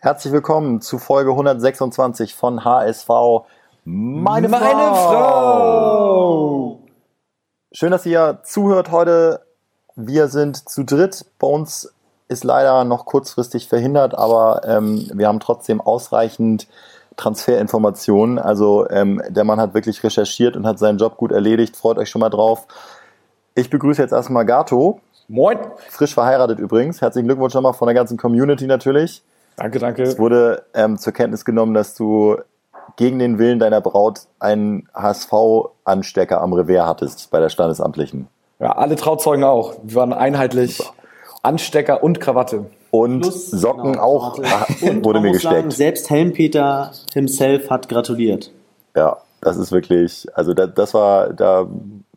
[0.00, 3.08] Herzlich willkommen zu Folge 126 von HSV.
[3.84, 4.94] Meine, Meine Frau.
[5.10, 6.78] Frau.
[7.72, 9.40] Schön, dass ihr zuhört heute.
[9.96, 11.26] Wir sind zu dritt.
[11.40, 11.92] Bei uns
[12.28, 16.68] ist leider noch kurzfristig verhindert, aber ähm, wir haben trotzdem ausreichend
[17.16, 18.38] Transferinformationen.
[18.38, 21.76] Also ähm, der Mann hat wirklich recherchiert und hat seinen Job gut erledigt.
[21.76, 22.68] Freut euch schon mal drauf.
[23.56, 25.00] Ich begrüße jetzt erstmal Gato.
[25.26, 25.58] Moin.
[25.88, 27.00] Frisch verheiratet übrigens.
[27.00, 29.24] Herzlichen Glückwunsch nochmal von der ganzen Community natürlich.
[29.58, 30.04] Danke, danke.
[30.04, 32.36] Es wurde ähm, zur Kenntnis genommen, dass du
[32.96, 38.28] gegen den Willen deiner Braut einen HSV-Anstecker am Revers hattest bei der Standesamtlichen.
[38.60, 39.74] Ja, alle Trauzeugen auch.
[39.82, 40.92] Wir waren einheitlich Super.
[41.42, 42.66] Anstecker und Krawatte.
[42.90, 44.38] Und Plus, Socken genau, auch
[44.80, 45.54] und wurde mir gesteckt.
[45.54, 48.52] Sagen, selbst Helmpeter himself hat gratuliert.
[48.96, 51.66] Ja, das ist wirklich, also das, das war, da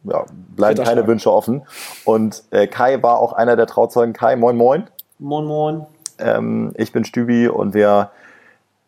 [0.04, 1.64] ja, bleiben keine Wünsche offen.
[2.06, 4.14] Und äh, Kai war auch einer der Trauzeugen.
[4.14, 4.88] Kai, moin moin.
[5.20, 5.86] Moin moin.
[6.22, 8.12] Ähm, ich bin Stübi und wir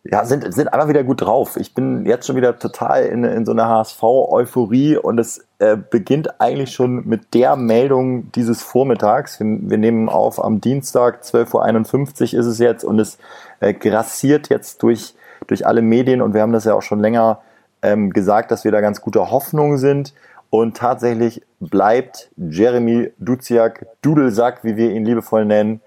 [0.05, 1.55] ja, sind, sind einfach wieder gut drauf.
[1.55, 6.41] Ich bin jetzt schon wieder total in, in so einer HSV-Euphorie und es äh, beginnt
[6.41, 9.39] eigentlich schon mit der Meldung dieses Vormittags.
[9.39, 13.17] Wir, wir nehmen auf am Dienstag, 12.51 Uhr ist es jetzt und es
[13.61, 15.15] äh, grassiert jetzt durch,
[15.47, 17.39] durch alle Medien und wir haben das ja auch schon länger
[17.81, 20.13] ähm, gesagt, dass wir da ganz guter Hoffnung sind.
[20.49, 25.81] Und tatsächlich bleibt Jeremy Duziak, Dudelsack, wie wir ihn liebevoll nennen,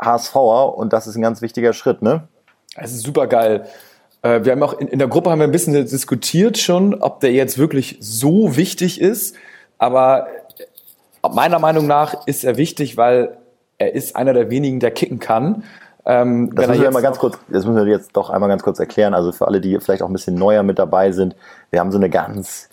[0.00, 2.28] HSVer und das ist ein ganz wichtiger Schritt, ne?
[2.76, 3.66] Es ist super geil.
[4.22, 7.20] Äh, wir haben auch in, in der Gruppe haben wir ein bisschen diskutiert schon, ob
[7.20, 9.36] der jetzt wirklich so wichtig ist.
[9.78, 10.26] Aber
[11.34, 13.36] meiner Meinung nach ist er wichtig, weil
[13.78, 15.64] er ist einer der wenigen, der kicken kann.
[16.04, 18.78] Ähm, das, müssen wir mal ganz kurz, das müssen wir jetzt doch einmal ganz kurz
[18.78, 19.12] erklären.
[19.12, 21.34] Also für alle, die vielleicht auch ein bisschen neuer mit dabei sind,
[21.70, 22.68] wir haben so eine ganz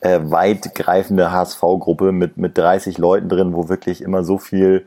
[0.00, 4.86] äh, weitgreifende HSV-Gruppe mit, mit 30 Leuten drin, wo wirklich immer so viel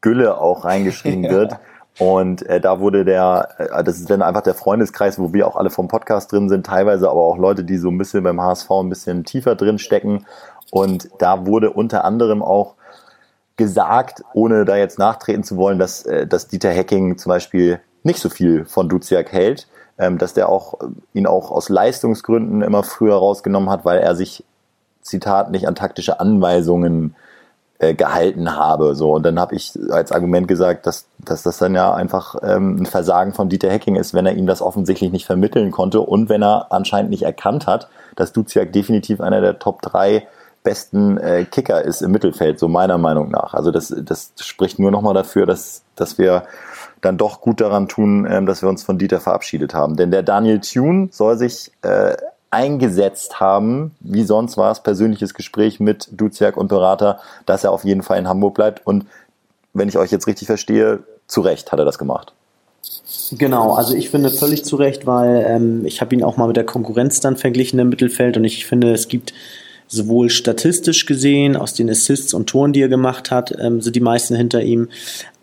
[0.00, 1.56] Gülle auch reingeschrieben wird.
[1.98, 5.56] Und äh, da wurde der, äh, das ist dann einfach der Freundeskreis, wo wir auch
[5.56, 8.70] alle vom Podcast drin sind, teilweise aber auch Leute, die so ein bisschen beim HSV
[8.70, 10.26] ein bisschen tiefer drin stecken.
[10.70, 12.76] Und da wurde unter anderem auch
[13.56, 18.20] gesagt, ohne da jetzt nachtreten zu wollen, dass, äh, dass Dieter Hecking zum Beispiel nicht
[18.20, 19.68] so viel von Duziak hält,
[19.98, 24.14] ähm, dass der auch äh, ihn auch aus Leistungsgründen immer früher rausgenommen hat, weil er
[24.14, 24.44] sich,
[25.02, 27.29] Zitat, nicht an taktische Anweisungen äh,
[27.94, 28.94] gehalten habe.
[28.94, 32.82] So und dann habe ich als Argument gesagt, dass, dass das dann ja einfach ähm,
[32.82, 36.28] ein Versagen von Dieter Hecking ist, wenn er ihm das offensichtlich nicht vermitteln konnte und
[36.28, 40.26] wenn er anscheinend nicht erkannt hat, dass Duziak definitiv einer der Top 3
[40.62, 43.54] besten äh, Kicker ist im Mittelfeld, so meiner Meinung nach.
[43.54, 46.44] Also das, das spricht nur nochmal dafür, dass, dass wir
[47.00, 49.96] dann doch gut daran tun, ähm, dass wir uns von Dieter verabschiedet haben.
[49.96, 52.14] Denn der Daniel Thune soll sich äh,
[52.50, 57.84] eingesetzt haben, wie sonst war es, persönliches Gespräch mit Duziak und Berater, dass er auf
[57.84, 58.86] jeden Fall in Hamburg bleibt.
[58.86, 59.06] Und
[59.72, 62.32] wenn ich euch jetzt richtig verstehe, zu Recht hat er das gemacht.
[63.32, 66.56] Genau, also ich finde völlig zu Recht, weil ähm, ich habe ihn auch mal mit
[66.56, 69.32] der Konkurrenz dann verglichen im Mittelfeld und ich finde, es gibt
[69.86, 74.00] sowohl statistisch gesehen, aus den Assists und Toren, die er gemacht hat, ähm, sind die
[74.00, 74.88] meisten hinter ihm,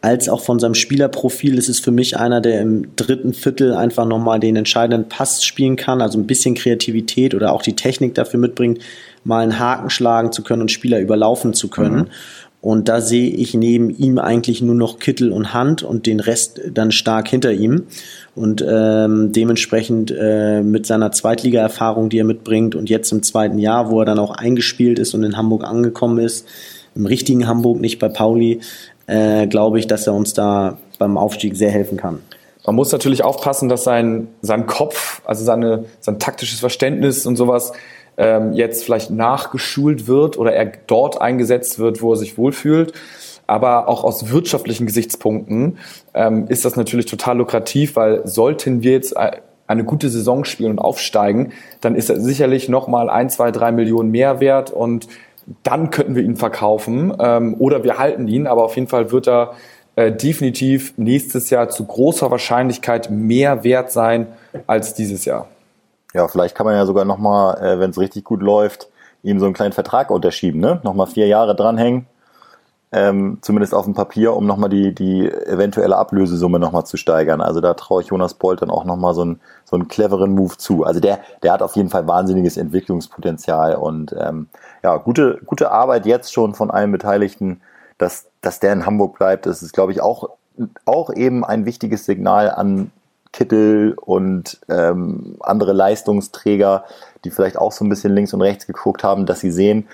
[0.02, 4.06] als auch von seinem Spielerprofil ist es für mich einer, der im dritten Viertel einfach
[4.06, 8.40] nochmal den entscheidenden Pass spielen kann, also ein bisschen Kreativität oder auch die Technik dafür
[8.40, 8.80] mitbringt,
[9.24, 11.96] mal einen Haken schlagen zu können und Spieler überlaufen zu können.
[11.96, 12.08] Mhm.
[12.60, 16.60] Und da sehe ich neben ihm eigentlich nur noch Kittel und Hand und den Rest
[16.74, 17.84] dann stark hinter ihm.
[18.36, 23.90] Und ähm, dementsprechend äh, mit seiner Zweitliga-Erfahrung, die er mitbringt und jetzt im zweiten Jahr,
[23.90, 26.48] wo er dann auch eingespielt ist und in Hamburg angekommen ist,
[26.96, 28.60] im richtigen Hamburg, nicht bei Pauli,
[29.08, 32.20] äh, glaube ich, dass er uns da beim Aufstieg sehr helfen kann.
[32.66, 37.72] Man muss natürlich aufpassen, dass sein, sein Kopf, also seine, sein taktisches Verständnis und sowas
[38.18, 42.94] ähm, jetzt vielleicht nachgeschult wird oder er dort eingesetzt wird, wo er sich wohlfühlt.
[43.46, 45.78] Aber auch aus wirtschaftlichen Gesichtspunkten
[46.14, 49.16] ähm, ist das natürlich total lukrativ, weil sollten wir jetzt
[49.68, 54.12] eine gute Saison spielen und aufsteigen, dann ist er sicherlich nochmal ein, zwei, drei Millionen
[54.12, 55.08] mehr wert und
[55.64, 59.28] dann könnten wir ihn verkaufen ähm, oder wir halten ihn, aber auf jeden Fall wird
[59.28, 59.54] er
[59.96, 64.28] äh, definitiv nächstes Jahr zu großer Wahrscheinlichkeit mehr wert sein
[64.68, 65.48] als dieses Jahr.
[66.14, 68.90] Ja, vielleicht kann man ja sogar nochmal, äh, wenn es richtig gut läuft,
[69.24, 70.80] ihm so einen kleinen Vertrag unterschieben, ne?
[70.84, 72.06] Nochmal vier Jahre dranhängen,
[72.92, 77.42] ähm, zumindest auf dem Papier, um nochmal die, die eventuelle Ablösesumme nochmal zu steigern.
[77.42, 80.58] Also da traue ich Jonas Bolt dann auch nochmal so einen, so einen cleveren Move
[80.58, 80.86] zu.
[80.86, 84.48] Also der, der hat auf jeden Fall wahnsinniges Entwicklungspotenzial und ähm,
[84.84, 87.62] ja, gute, gute Arbeit jetzt schon von allen Beteiligten,
[87.98, 89.46] dass, dass der in Hamburg bleibt.
[89.46, 90.30] Das ist, glaube ich, auch,
[90.86, 92.92] auch eben ein wichtiges Signal an
[93.34, 96.86] Kittel und ähm, andere Leistungsträger,
[97.24, 99.88] die vielleicht auch so ein bisschen links und rechts geguckt haben, dass sie sehen,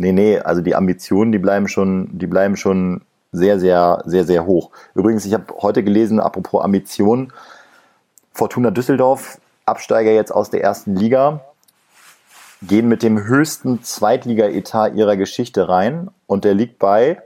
[0.00, 3.02] Nee, nee, also die Ambitionen, die bleiben schon, die bleiben schon
[3.32, 4.70] sehr, sehr, sehr, sehr hoch.
[4.94, 7.34] Übrigens, ich habe heute gelesen, apropos Ambitionen,
[8.32, 11.42] Fortuna Düsseldorf, Absteiger jetzt aus der ersten Liga,
[12.62, 17.20] gehen mit dem höchsten Zweitliga-Etat ihrer Geschichte rein und der liegt bei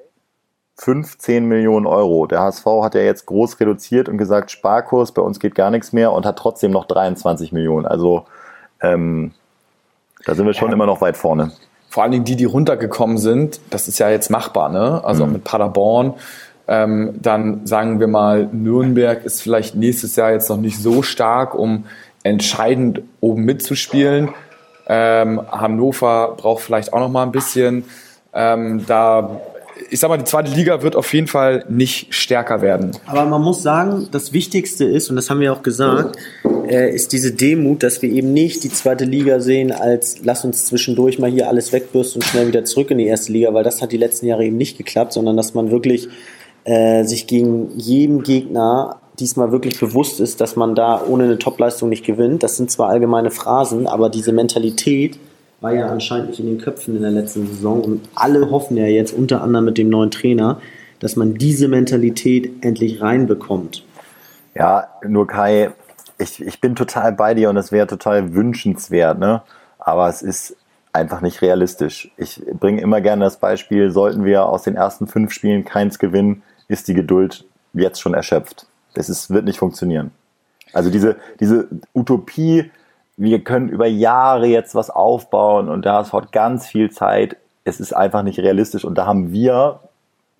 [0.79, 2.27] 15 Millionen Euro.
[2.27, 5.93] Der HSV hat ja jetzt groß reduziert und gesagt, Sparkurs, bei uns geht gar nichts
[5.93, 7.87] mehr und hat trotzdem noch 23 Millionen.
[7.87, 8.27] Also
[8.81, 9.33] ähm,
[10.25, 10.75] da sind wir schon ja.
[10.75, 11.53] immer noch weit vorne.
[11.95, 15.01] Vor allen Dingen die, die runtergekommen sind, das ist ja jetzt machbar, ne?
[15.05, 15.35] Also mhm.
[15.35, 16.15] mit Paderborn.
[16.67, 21.55] Ähm, dann sagen wir mal, Nürnberg ist vielleicht nächstes Jahr jetzt noch nicht so stark,
[21.55, 21.85] um
[22.25, 24.31] entscheidend oben mitzuspielen.
[24.89, 27.85] Ähm, Hannover braucht vielleicht auch noch mal ein bisschen.
[28.33, 29.41] Ähm, da
[29.91, 32.93] ich sag mal, die zweite Liga wird auf jeden Fall nicht stärker werden.
[33.07, 36.17] Aber man muss sagen, das Wichtigste ist, und das haben wir auch gesagt,
[36.69, 40.67] äh, ist diese Demut, dass wir eben nicht die zweite Liga sehen als lass uns
[40.67, 43.83] zwischendurch mal hier alles wegbürsten und schnell wieder zurück in die erste Liga, weil das
[43.83, 46.09] hat die letzten Jahre eben nicht geklappt, sondern dass man wirklich
[46.65, 51.89] äh, sich gegen jeden Gegner diesmal wirklich bewusst ist, dass man da ohne eine Topleistung
[51.89, 52.43] nicht gewinnt.
[52.43, 55.19] Das sind zwar allgemeine Phrasen, aber diese Mentalität
[55.65, 58.85] war ja anscheinend nicht in den Köpfen in der letzten Saison und alle hoffen ja
[58.85, 60.61] jetzt unter anderem mit dem neuen Trainer,
[61.01, 63.83] dass man diese Mentalität endlich reinbekommt.
[64.55, 65.71] Ja, nur Kai,
[66.19, 69.41] ich, ich bin total bei dir und es wäre total wünschenswert, ne?
[69.79, 70.55] aber es ist
[70.93, 72.11] einfach nicht realistisch.
[72.19, 76.43] Ich bringe immer gerne das Beispiel, sollten wir aus den ersten fünf Spielen keins gewinnen,
[76.69, 78.67] ist die Geduld jetzt schon erschöpft.
[78.93, 80.11] Das ist, wird nicht funktionieren.
[80.75, 82.71] Also diese, diese Utopie,
[83.17, 87.37] wir können über Jahre jetzt was aufbauen und da ist heute ganz viel Zeit.
[87.65, 89.81] Es ist einfach nicht realistisch und da haben wir,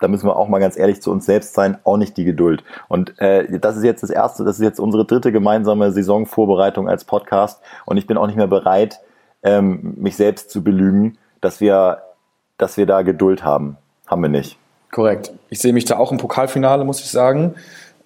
[0.01, 2.65] da müssen wir auch mal ganz ehrlich zu uns selbst sein, auch nicht die Geduld.
[2.89, 7.05] Und äh, das ist jetzt das erste, das ist jetzt unsere dritte gemeinsame Saisonvorbereitung als
[7.05, 9.01] Podcast und ich bin auch nicht mehr bereit,
[9.43, 12.03] ähm, mich selbst zu belügen, dass wir,
[12.59, 13.77] dass wir da Geduld haben.
[14.07, 14.59] Haben wir nicht.
[14.91, 15.33] Korrekt.
[15.49, 17.55] Ich sehe mich da auch im Pokalfinale, muss ich sagen.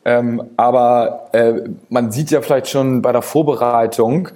[0.09, 4.31] Ähm, aber äh, man sieht ja vielleicht schon bei der Vorbereitung,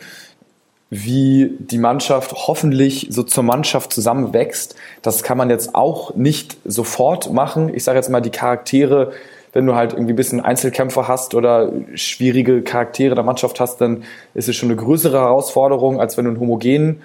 [0.90, 4.74] wie die Mannschaft hoffentlich so zur Mannschaft zusammenwächst.
[5.00, 7.74] Das kann man jetzt auch nicht sofort machen.
[7.74, 9.12] Ich sage jetzt mal, die Charaktere,
[9.54, 14.04] wenn du halt irgendwie ein bisschen Einzelkämpfer hast oder schwierige Charaktere der Mannschaft hast, dann
[14.34, 17.00] ist es schon eine größere Herausforderung, als wenn du einen homogenen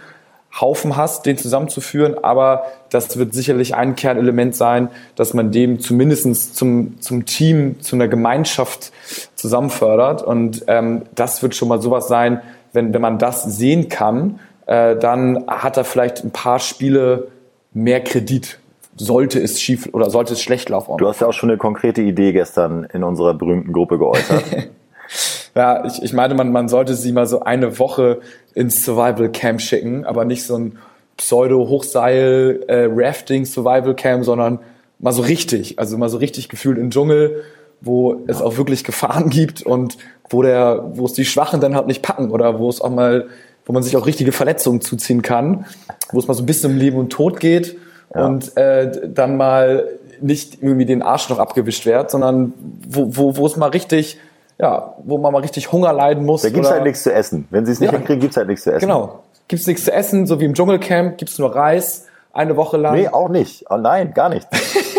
[0.60, 6.56] Haufen hast, den zusammenzuführen, aber das wird sicherlich ein Kernelement sein, dass man dem zumindest
[6.56, 8.92] zum, zum Team, zu einer Gemeinschaft
[9.36, 10.24] zusammenfördert.
[10.24, 12.42] Und ähm, das wird schon mal sowas sein,
[12.74, 17.28] wenn, wenn man das sehen kann, äh, dann hat er vielleicht ein paar Spiele
[17.74, 18.60] mehr Kredit.
[18.96, 20.98] Sollte es schief oder sollte es schlecht laufen.
[20.98, 24.44] Du hast ja auch schon eine konkrete Idee gestern in unserer berühmten Gruppe geäußert.
[25.58, 28.20] Ja, ich, ich meine, man, man sollte sie mal so eine Woche
[28.54, 30.78] ins Survival Camp schicken, aber nicht so ein
[31.18, 34.60] Pseudo-Hochseil, äh, Rafting Survival Camp, sondern
[35.00, 37.44] mal so richtig, also mal so richtig gefühlt im Dschungel,
[37.82, 39.98] wo es auch wirklich Gefahren gibt und
[40.30, 43.26] wo der, wo es die Schwachen dann halt nicht packen oder wo es auch mal,
[43.66, 45.66] wo man sich auch richtige Verletzungen zuziehen kann,
[46.12, 47.78] wo es mal so ein bisschen um Leben und Tod geht
[48.14, 48.28] ja.
[48.28, 49.88] und äh, dann mal
[50.22, 52.54] nicht irgendwie den Arsch noch abgewischt wird, sondern
[52.88, 54.20] wo, wo, wo es mal richtig
[54.60, 56.42] ja, wo man mal richtig Hunger leiden muss.
[56.42, 57.48] Da gibt's halt nichts zu essen.
[57.50, 57.98] Wenn sie es nicht ja.
[57.98, 58.88] hinkriegen, gibt's halt nichts zu essen.
[58.88, 59.24] Genau.
[59.48, 62.96] Gibt's nichts zu essen, so wie im Dschungelcamp, gibt's nur Reis, eine Woche lang.
[62.96, 63.66] Nee, auch nicht.
[63.70, 64.50] Oh nein, gar nichts.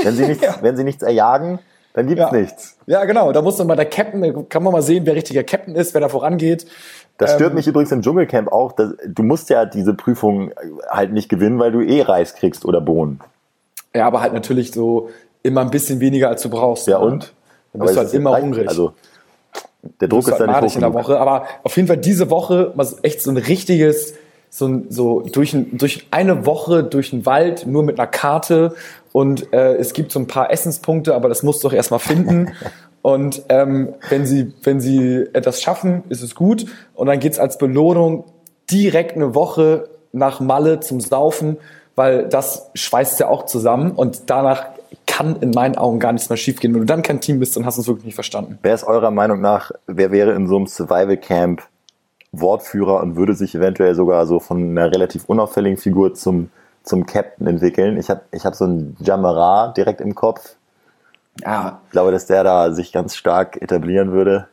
[0.02, 0.56] wenn sie nichts, ja.
[0.62, 1.58] wenn sie nichts erjagen,
[1.92, 2.32] dann gibt's ja.
[2.32, 2.76] nichts.
[2.86, 3.32] Ja, genau.
[3.32, 6.00] Da muss dann mal der Captain, kann man mal sehen, wer richtiger Captain ist, wer
[6.00, 6.66] da vorangeht.
[7.18, 8.72] Das stört ähm, mich übrigens im Dschungelcamp auch.
[8.72, 10.52] Dass, du musst ja diese Prüfung
[10.88, 13.20] halt nicht gewinnen, weil du eh Reis kriegst oder Bohnen.
[13.94, 15.10] Ja, aber halt natürlich so
[15.42, 16.86] immer ein bisschen weniger, als du brauchst.
[16.86, 17.34] Ja, und?
[17.72, 18.68] Dann bist aber du halt immer hungrig.
[18.68, 18.92] Also,
[19.82, 22.30] der Druck ist halt da nicht hoch in der Woche, aber auf jeden Fall diese
[22.30, 24.14] Woche mal echt so ein richtiges,
[24.50, 28.74] so, so durch, ein, durch eine Woche durch den Wald, nur mit einer Karte
[29.12, 32.52] und äh, es gibt so ein paar Essenspunkte, aber das musst du doch erstmal finden.
[33.02, 36.66] und ähm, wenn, sie, wenn sie etwas schaffen, ist es gut.
[36.94, 38.24] Und dann geht's als Belohnung
[38.70, 41.58] direkt eine Woche nach Malle zum Saufen,
[41.94, 44.66] weil das schweißt ja auch zusammen und danach
[45.18, 46.72] kann in meinen Augen gar nichts mehr schiefgehen.
[46.72, 48.58] Wenn du dann kein Team bist, dann hast du es wirklich nicht verstanden.
[48.62, 51.62] Wer ist eurer Meinung nach, wer wäre in so einem Survival Camp
[52.30, 56.50] Wortführer und würde sich eventuell sogar so von einer relativ unauffälligen Figur zum,
[56.84, 57.98] zum Captain entwickeln?
[57.98, 60.54] Ich habe ich hab so einen Jamara direkt im Kopf.
[61.42, 61.80] Ja.
[61.86, 64.46] Ich glaube, dass der da sich ganz stark etablieren würde.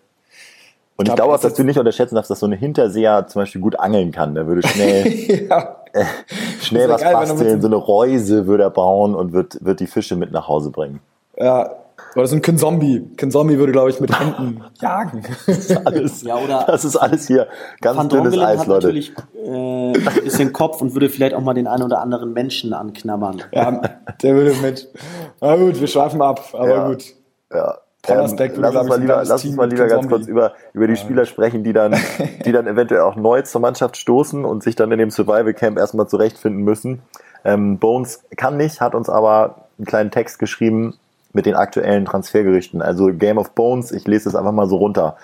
[0.96, 3.44] Und ich, ich glaube auch, dass du nicht unterschätzen darfst, dass so ein Hinterseher zum
[3.44, 4.34] Beispiel gut angeln kann.
[4.34, 5.76] Der würde schnell, ja.
[6.62, 10.16] schnell was geil, basteln, so eine Reuse würde er bauen und wird, wird die Fische
[10.16, 11.00] mit nach Hause bringen.
[11.38, 11.70] Ja,
[12.16, 13.02] oder so ein Kinzombie.
[13.18, 15.24] Kinzombie würde, glaube ich, mit Händen jagen.
[15.46, 17.48] Das ist alles, ja, oder das ist alles hier
[17.82, 18.88] ganz Van dünnes Eis, hat Leute.
[18.88, 22.74] natürlich äh, ein bisschen Kopf und würde vielleicht auch mal den einen oder anderen Menschen
[22.74, 23.44] anknabbern.
[23.52, 23.82] Ja,
[24.22, 24.88] der würde mit.
[25.42, 27.04] Na gut, wir schweifen ab, aber ja, gut.
[27.54, 27.78] Ja.
[28.06, 30.96] Pollersbeck ähm, lass uns mal lieber, lass uns mal lieber ganz kurz über, über die
[30.96, 31.96] Spieler sprechen, die dann,
[32.46, 35.78] die dann eventuell auch neu zur Mannschaft stoßen und sich dann in dem Survival Camp
[35.78, 37.02] erstmal zurechtfinden müssen.
[37.44, 40.96] Ähm, Bones kann nicht, hat uns aber einen kleinen Text geschrieben
[41.34, 42.82] mit den aktuellen Transfergerichten.
[42.82, 45.18] Also Game of Bones, ich lese es einfach mal so runter.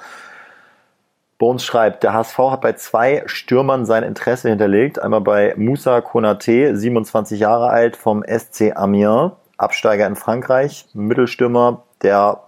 [1.40, 5.02] Bones schreibt, der HSV hat bei zwei Stürmern sein Interesse hinterlegt.
[5.02, 12.42] Einmal bei Moussa Konate, 27 Jahre alt, vom SC Amiens, Absteiger in Frankreich, Mittelstürmer, der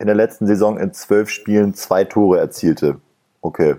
[0.00, 2.96] in der letzten Saison in zwölf Spielen zwei Tore erzielte.
[3.42, 3.76] Okay.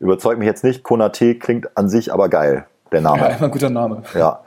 [0.00, 0.82] Überzeugt mich jetzt nicht.
[0.82, 3.20] Konate klingt an sich aber geil, der Name.
[3.20, 4.02] Ja, immer ein guter Name.
[4.14, 4.40] Ja.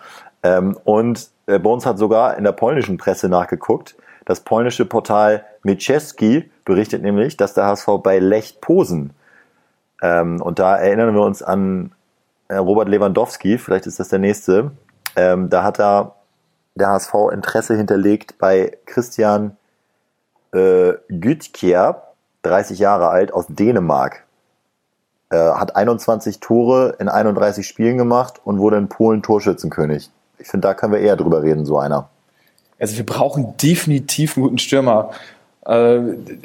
[0.43, 3.95] Ähm, und äh, Bones hat sogar in der polnischen Presse nachgeguckt.
[4.25, 9.13] Das polnische Portal Mieczewski berichtet nämlich, dass der HSV bei Lech Posen,
[10.01, 11.91] ähm, und da erinnern wir uns an
[12.47, 14.71] äh, Robert Lewandowski, vielleicht ist das der nächste,
[15.15, 16.15] ähm, da hat er
[16.75, 19.57] der HSV Interesse hinterlegt bei Christian
[20.53, 22.01] äh, Gütkier,
[22.43, 24.23] 30 Jahre alt, aus Dänemark.
[25.29, 30.09] Äh, hat 21 Tore in 31 Spielen gemacht und wurde in Polen Torschützenkönig.
[30.39, 32.09] Ich finde, da können wir eher drüber reden, so einer.
[32.79, 35.11] Also wir brauchen definitiv einen guten Stürmer.
[35.65, 35.99] Äh,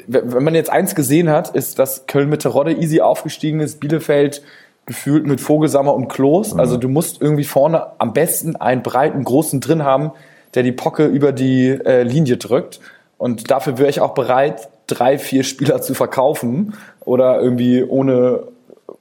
[0.07, 4.43] wenn man jetzt eins gesehen hat, ist, dass Köln mit Terodde easy aufgestiegen ist, Bielefeld
[4.85, 6.53] gefühlt mit Vogelsammer und Klos.
[6.53, 6.59] Mhm.
[6.59, 10.11] Also du musst irgendwie vorne am besten einen breiten, großen drin haben,
[10.53, 12.79] der die Pocke über die äh, Linie drückt.
[13.17, 18.43] Und dafür wäre ich auch bereit, drei, vier Spieler zu verkaufen oder irgendwie ohne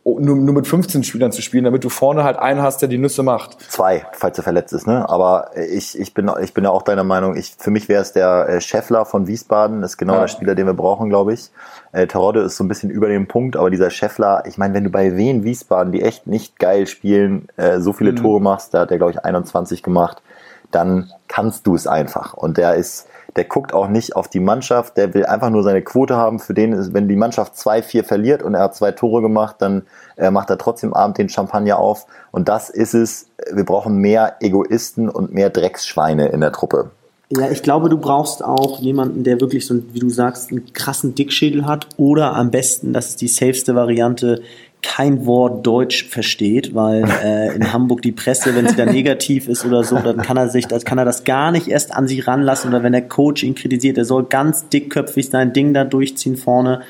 [0.04, 2.99] nur, nur mit 15 Spielern zu spielen, damit du vorne halt einen hast, der die
[2.99, 3.61] Nüsse macht.
[3.70, 5.08] Zwei, falls er verletzt ist, ne?
[5.08, 8.12] Aber ich, ich, bin, ich bin ja auch deiner Meinung, ich, für mich wäre es
[8.12, 10.20] der äh, Scheffler von Wiesbaden, ist genau ja.
[10.20, 11.50] der Spieler, den wir brauchen, glaube ich.
[11.92, 14.85] Äh, Terodde ist so ein bisschen über dem Punkt, aber dieser Scheffler, ich meine, wenn
[14.85, 18.16] du bei Wien Wiesbaden, die echt nicht geil spielen, äh, so viele mhm.
[18.16, 20.23] Tore machst, da hat er, glaube ich, 21 gemacht,
[20.70, 22.35] dann kannst du es einfach.
[22.35, 25.83] Und der ist, der guckt auch nicht auf die Mannschaft, der will einfach nur seine
[25.83, 26.38] Quote haben.
[26.38, 29.83] Für den ist, wenn die Mannschaft 2-4 verliert und er hat zwei Tore gemacht, dann
[30.16, 32.07] äh, macht er trotzdem Abend den Champagner auf.
[32.33, 33.28] Und das ist es.
[33.52, 36.90] Wir brauchen mehr Egoisten und mehr Drecksschweine in der Truppe.
[37.28, 41.16] Ja, ich glaube, du brauchst auch jemanden, der wirklich so, wie du sagst, einen krassen
[41.16, 44.43] Dickschädel hat oder am besten, das ist die safeste Variante,
[44.87, 49.64] kein Wort Deutsch versteht, weil äh, in Hamburg die Presse, wenn sie da negativ ist
[49.64, 52.26] oder so, dann kann er sich, das kann er das gar nicht erst an sich
[52.28, 56.37] ranlassen oder wenn der Coach ihn kritisiert, er soll ganz dickköpfig sein Ding da durchziehen
[56.37, 56.83] vorne.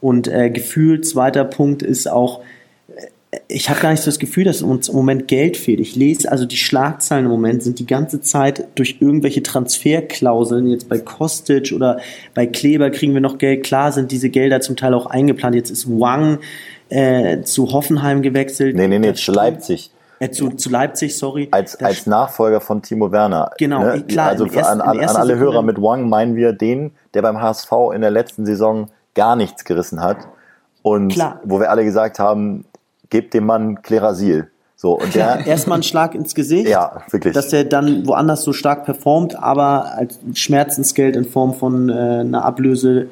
[0.00, 2.42] Und äh, gefühlt zweiter Punkt ist auch,
[3.32, 5.80] äh, ich habe gar nicht so das Gefühl, dass uns im Moment Geld fehlt.
[5.80, 10.88] Ich lese also die Schlagzeilen im Moment sind die ganze Zeit durch irgendwelche Transferklauseln, jetzt
[10.88, 11.98] bei Kostic oder
[12.34, 13.64] bei Kleber kriegen wir noch Geld.
[13.64, 15.56] Klar sind diese Gelder zum Teil auch eingeplant.
[15.56, 16.38] Jetzt ist Wang
[16.92, 18.76] äh, zu Hoffenheim gewechselt.
[18.76, 19.90] Nee, nee, nee, zu Leipzig.
[20.18, 21.48] Äh, zu, zu Leipzig, sorry.
[21.50, 23.50] Als, als Nachfolger von Timo Werner.
[23.58, 24.02] Genau, ne?
[24.02, 24.28] klar.
[24.28, 27.72] Also ersten, an, an, an alle Hörer mit Wang meinen wir den, der beim HSV
[27.94, 30.18] in der letzten Saison gar nichts gerissen hat.
[30.82, 31.40] Und klar.
[31.44, 32.66] wo wir alle gesagt haben,
[33.08, 34.48] gebt dem Mann Klerasil.
[34.76, 36.68] So, und der, Erstmal ein Schlag ins Gesicht.
[36.68, 37.32] Ja, wirklich.
[37.32, 42.44] Dass er dann woanders so stark performt, aber als Schmerzensgeld in Form von äh, einer
[42.44, 43.06] Ablöse,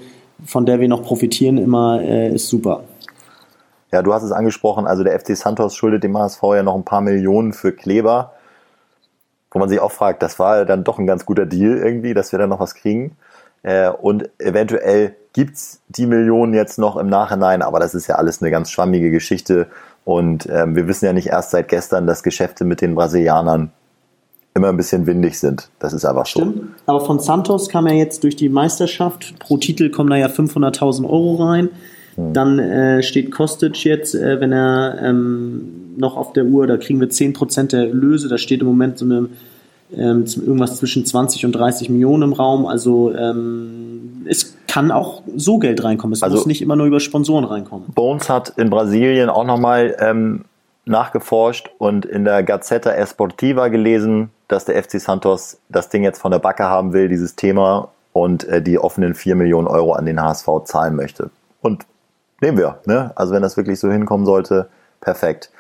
[0.44, 2.84] von der wir noch profitieren, immer äh, ist super.
[3.92, 6.85] Ja, du hast es angesprochen, also der FC Santos schuldet dem HSV ja noch ein
[6.85, 8.32] paar Millionen für Kleber,
[9.50, 12.30] wo man sich auch fragt, das war dann doch ein ganz guter Deal irgendwie, dass
[12.32, 13.16] wir da noch was kriegen.
[13.62, 18.40] Äh, und eventuell gibt's die Millionen jetzt noch im Nachhinein, aber das ist ja alles
[18.40, 19.66] eine ganz schwammige Geschichte.
[20.04, 23.70] Und ähm, wir wissen ja nicht erst seit gestern, dass Geschäfte mit den Brasilianern
[24.54, 25.68] immer ein bisschen windig sind.
[25.78, 26.56] Das ist einfach Stimmt.
[26.56, 26.62] so.
[26.87, 31.04] Aber von Santos kam ja jetzt durch die Meisterschaft, pro Titel kommen da ja 500.000
[31.04, 31.68] Euro rein.
[32.26, 32.32] Hm.
[32.32, 37.00] Dann äh, steht Kostic jetzt, äh, wenn er ähm, noch auf der Uhr, da kriegen
[37.00, 39.28] wir 10% der Erlöse, da steht im Moment so eine
[39.96, 42.66] ähm, irgendwas zwischen 20 und 30 Millionen im Raum.
[42.66, 46.12] Also ähm, es kann auch so Geld reinkommen.
[46.12, 47.88] Es also muss nicht immer nur über Sponsoren reinkommen.
[47.94, 50.44] Bones hat in Brasilien auch nochmal ähm,
[50.84, 56.30] nachgeforscht und in der Gazzetta Esportiva gelesen, dass der FC Santos das Ding jetzt von
[56.30, 60.20] der Backe haben will, dieses Thema, und äh, die offenen 4 Millionen Euro an den
[60.20, 61.30] HSV zahlen möchte.
[61.62, 61.86] Und
[62.40, 62.78] nehmen wir.
[62.87, 63.12] Ne?
[63.14, 64.68] Also wenn das wirklich so hinkommen sollte,
[65.00, 65.50] perfekt.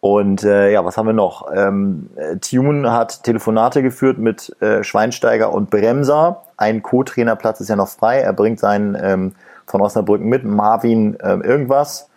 [0.00, 1.50] Und äh, ja, was haben wir noch?
[1.54, 2.10] Ähm,
[2.42, 6.42] Tune hat Telefonate geführt mit äh, Schweinsteiger und Bremser.
[6.58, 8.18] Ein Co-Trainerplatz ist ja noch frei.
[8.18, 9.32] Er bringt seinen ähm,
[9.66, 12.10] von Osnabrücken mit, Marvin ähm, irgendwas.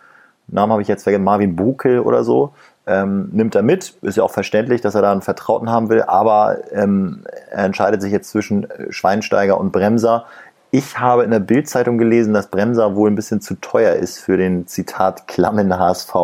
[0.48, 2.52] Namen habe ich jetzt vergessen, Marvin Bukel oder so.
[2.86, 3.94] Ähm, nimmt er mit.
[4.02, 8.00] Ist ja auch verständlich, dass er da einen Vertrauten haben will, aber ähm, er entscheidet
[8.00, 10.26] sich jetzt zwischen äh, Schweinsteiger und Bremser.
[10.70, 14.36] Ich habe in der Bildzeitung gelesen, dass Bremser wohl ein bisschen zu teuer ist für
[14.36, 16.14] den Zitat klammen HSV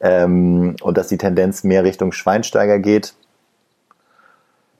[0.00, 3.14] ähm, und dass die Tendenz mehr Richtung Schweinsteiger geht.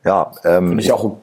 [0.04, 1.18] Ja, ähm, Finde ich auch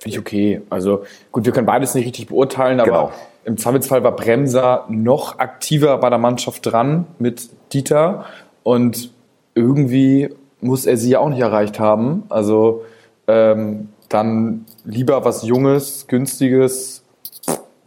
[0.00, 0.62] Finde ich okay.
[0.70, 3.12] Also gut, wir können beides nicht richtig beurteilen, aber Genau.
[3.44, 8.24] im Zweifelsfall war Bremser noch aktiver bei der Mannschaft dran mit Dieter
[8.62, 9.10] und
[9.54, 10.30] irgendwie
[10.60, 12.24] muss er sie ja auch nicht erreicht haben.
[12.28, 12.84] Also
[13.26, 17.02] ähm, dann lieber was Junges, Günstiges,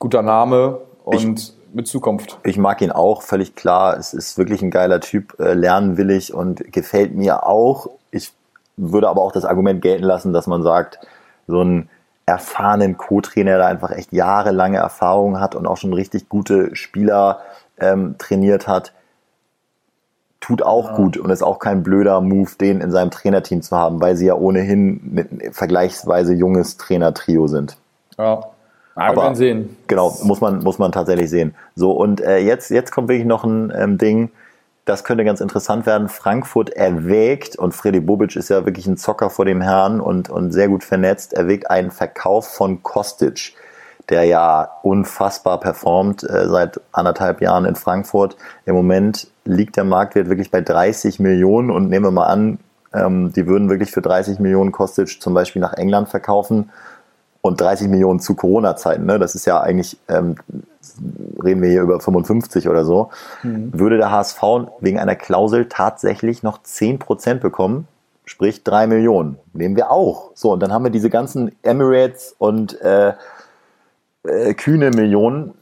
[0.01, 2.39] guter Name und mit Zukunft.
[2.43, 3.97] Ich mag ihn auch, völlig klar.
[3.97, 7.87] Es ist wirklich ein geiler Typ, äh, lernwillig und gefällt mir auch.
[8.09, 8.33] Ich
[8.75, 10.99] würde aber auch das Argument gelten lassen, dass man sagt,
[11.47, 11.89] so einen
[12.25, 17.39] erfahrenen Co-Trainer, der einfach echt jahrelange Erfahrung hat und auch schon richtig gute Spieler
[17.79, 18.93] ähm, trainiert hat,
[20.39, 24.01] tut auch gut und ist auch kein blöder Move, den in seinem Trainerteam zu haben,
[24.01, 27.77] weil sie ja ohnehin ein vergleichsweise junges Trainertrio sind.
[28.17, 28.41] Ja.
[28.95, 29.77] Aber sehen.
[29.87, 31.55] Genau, muss man, muss man tatsächlich sehen.
[31.75, 34.31] So, und äh, jetzt, jetzt kommt wirklich noch ein ähm, Ding,
[34.85, 36.09] das könnte ganz interessant werden.
[36.09, 40.51] Frankfurt erwägt, und Freddy Bobic ist ja wirklich ein Zocker vor dem Herrn und, und
[40.51, 43.53] sehr gut vernetzt, erwägt einen Verkauf von Kostic,
[44.09, 48.35] der ja unfassbar performt äh, seit anderthalb Jahren in Frankfurt.
[48.65, 52.59] Im Moment liegt der Marktwert wirklich bei 30 Millionen und nehmen wir mal an,
[52.93, 56.71] ähm, die würden wirklich für 30 Millionen Kostic zum Beispiel nach England verkaufen
[57.41, 59.19] und 30 Millionen zu Corona-Zeiten, ne?
[59.19, 60.35] das ist ja eigentlich, ähm,
[61.43, 63.09] reden wir hier über 55 oder so,
[63.43, 64.41] würde der HSV
[64.79, 67.87] wegen einer Klausel tatsächlich noch 10% bekommen,
[68.25, 69.37] sprich 3 Millionen.
[69.53, 70.31] Nehmen wir auch.
[70.35, 73.13] So, und dann haben wir diese ganzen Emirates und äh,
[74.23, 75.53] äh, kühne Millionen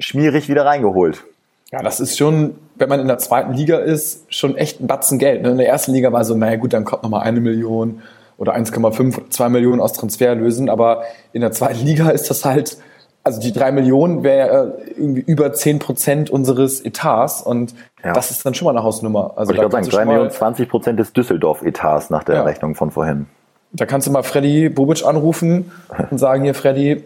[0.00, 1.22] schmierig wieder reingeholt.
[1.70, 5.18] Ja, das ist schon, wenn man in der zweiten Liga ist, schon echt ein Batzen
[5.18, 5.42] Geld.
[5.42, 5.52] ne?
[5.52, 8.02] In der ersten Liga war so, naja gut, dann kommt nochmal eine Million
[8.36, 10.68] oder 1,5, 2 Millionen aus Transferlösen.
[10.70, 12.78] Aber in der zweiten Liga ist das halt,
[13.24, 17.42] also die drei Millionen wäre äh, irgendwie über 10 Prozent unseres Etats.
[17.42, 17.74] Und
[18.04, 18.12] Ja.
[18.12, 19.32] das ist dann schon mal eine Hausnummer.
[19.36, 22.42] Also ich du 3 schon mal, Millionen, 20 Prozent des Düsseldorf-Etats nach der Ja.
[22.42, 23.26] Rechnung von vorhin.
[23.72, 25.70] da kannst du mal Freddy Bobic anrufen
[26.10, 27.04] und sagen, hier Freddy,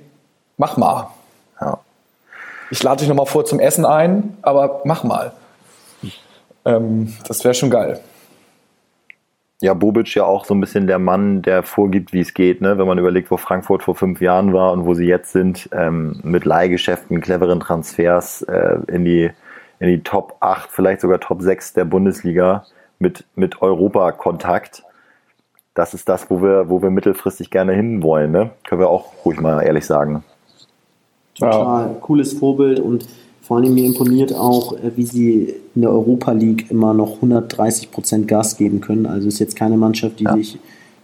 [0.56, 1.08] mach mal.
[1.60, 1.78] Ja.
[2.70, 5.32] Ich lade dich nochmal vor zum Essen ein, aber mach mal.
[6.64, 8.00] Ähm, das wäre schon geil.
[9.62, 12.76] Ja, Bobic ja auch so ein bisschen der Mann, der vorgibt, wie es geht, ne?
[12.76, 16.20] wenn man überlegt, wo Frankfurt vor fünf Jahren war und wo sie jetzt sind, ähm,
[16.22, 19.30] mit Leihgeschäften, cleveren Transfers äh, in, die,
[19.80, 22.66] in die Top 8, vielleicht sogar Top 6 der Bundesliga
[22.98, 24.84] mit, mit Europa-Kontakt.
[25.72, 28.32] Das ist das, wo wir, wo wir mittelfristig gerne hinwollen.
[28.32, 28.50] Ne?
[28.64, 30.22] Können wir auch ruhig mal ehrlich sagen.
[31.34, 33.06] Total cooles Vorbild und
[33.46, 37.92] vor allem mir imponiert auch, äh, wie sie in der Europa League immer noch 130
[37.92, 39.06] Prozent Gas geben können.
[39.06, 40.34] Also ist jetzt keine Mannschaft, die Ja.
[40.34, 40.58] sich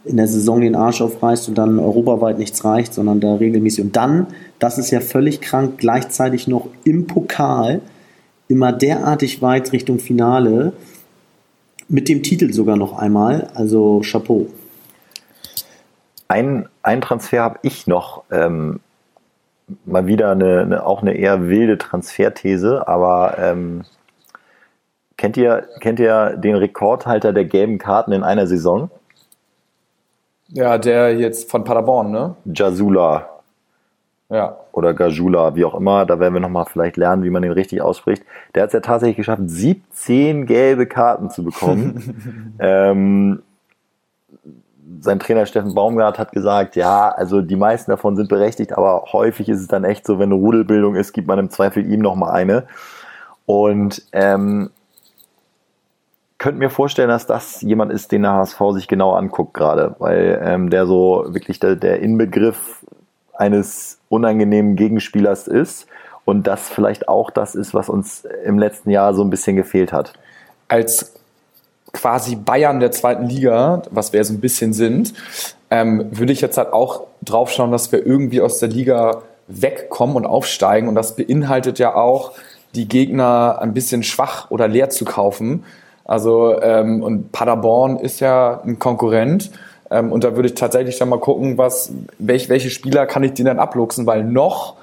[0.04, 3.84] in der Saison den Arsch aufreißt und dann europaweit nichts reicht, sondern da regelmäßig.
[3.84, 4.26] Und dann,
[4.58, 7.80] das ist ja völlig krank, gleichzeitig noch im Pokal
[8.48, 10.72] immer derartig weit Richtung Finale.
[11.88, 13.50] Mit dem Titel sogar noch einmal.
[13.54, 14.48] Also Chapeau.
[16.26, 18.24] Ein, ein Transfer habe ich noch.
[18.32, 18.80] Ähm,
[19.84, 23.82] mal wieder eine, eine, auch eine eher wilde Transferthese, aber ähm,
[25.16, 28.90] kennt, ihr, kennt ihr den Rekordhalter der gelben Karten in einer Saison?
[30.48, 32.34] Ja, der jetzt von Paderborn, ne?
[32.44, 33.28] Jasula
[34.28, 34.56] Ja.
[34.72, 37.80] oder Gajula, wie auch immer, da werden wir nochmal vielleicht lernen, wie man den richtig
[37.80, 38.22] ausspricht.
[38.54, 42.54] Der hat es ja tatsächlich geschafft, 17 gelbe Karten zu bekommen.
[42.58, 43.42] ähm,
[45.00, 49.48] sein Trainer Steffen Baumgart hat gesagt, ja, also die meisten davon sind berechtigt, aber häufig
[49.48, 52.32] ist es dann echt so, wenn eine Rudelbildung ist, gibt man im Zweifel ihm nochmal
[52.32, 52.64] eine.
[53.46, 54.70] Und ähm,
[56.38, 60.40] könnte mir vorstellen, dass das jemand ist, den der HSV sich genau anguckt gerade, weil
[60.44, 62.84] ähm, der so wirklich der, der Inbegriff
[63.34, 65.86] eines unangenehmen Gegenspielers ist
[66.24, 69.92] und das vielleicht auch das ist, was uns im letzten Jahr so ein bisschen gefehlt
[69.92, 70.14] hat.
[70.66, 71.14] Als
[71.92, 75.12] quasi Bayern der zweiten Liga, was wir so ein bisschen sind,
[75.70, 80.16] ähm, würde ich jetzt halt auch drauf schauen, dass wir irgendwie aus der Liga wegkommen
[80.16, 80.88] und aufsteigen.
[80.88, 82.32] Und das beinhaltet ja auch,
[82.74, 85.64] die Gegner ein bisschen schwach oder leer zu kaufen.
[86.04, 89.50] Also, ähm, und Paderborn ist ja ein Konkurrent.
[89.90, 93.34] Ähm, und da würde ich tatsächlich dann mal gucken, was, welch, welche Spieler kann ich
[93.34, 94.76] denen dann abluchsen, weil noch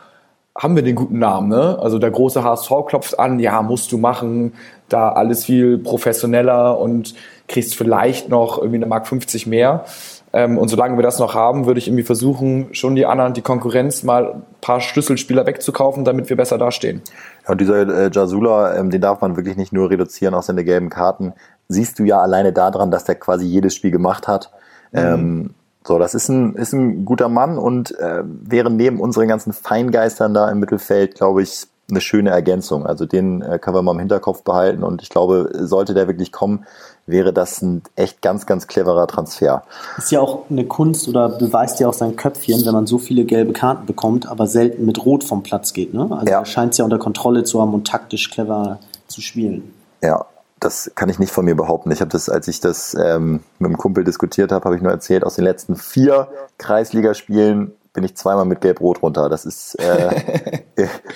[0.58, 1.78] haben wir den guten Namen, ne?
[1.80, 4.54] Also der große HSV klopft an, ja, musst du machen,
[4.90, 7.16] da alles viel professioneller und
[7.48, 9.86] kriegst vielleicht noch irgendwie eine Mark 50 mehr.
[10.32, 13.42] Ähm, und solange wir das noch haben, würde ich irgendwie versuchen, schon die anderen, die
[13.42, 17.02] Konkurrenz mal ein paar Schlüsselspieler wegzukaufen, damit wir besser dastehen.
[17.46, 20.64] Ja, und dieser äh, Jasula, ähm, den darf man wirklich nicht nur reduzieren auf seine
[20.64, 21.34] gelben Karten.
[21.68, 24.52] Siehst du ja alleine daran, dass der quasi jedes Spiel gemacht hat.
[24.94, 29.54] Ähm, so, das ist ein, ist ein guter Mann und äh, wäre neben unseren ganzen
[29.54, 32.86] Feingeistern da im Mittelfeld, glaube ich, eine schöne Ergänzung.
[32.86, 36.32] Also den äh, können wir mal im Hinterkopf behalten und ich glaube, sollte der wirklich
[36.32, 36.66] kommen,
[37.06, 39.64] wäre das ein echt ganz, ganz cleverer Transfer.
[39.98, 43.26] Ist ja auch eine Kunst oder beweist ja auch sein Köpfchen, wenn man so viele
[43.26, 45.94] gelbe Karten bekommt, aber selten mit Rot vom Platz geht.
[45.94, 46.08] Ne?
[46.12, 46.40] Also ja.
[46.40, 49.74] er scheint es ja unter Kontrolle zu haben und taktisch clever zu spielen.
[50.02, 50.26] Ja,
[50.60, 51.92] das kann ich nicht von mir behaupten.
[51.92, 54.92] Ich habe das, als ich das ähm, mit einem Kumpel diskutiert habe, habe ich nur
[54.92, 59.28] erzählt, aus den letzten vier Kreisligaspielen bin ich zweimal mit Gelb-Rot runter.
[59.28, 60.10] Das ist äh,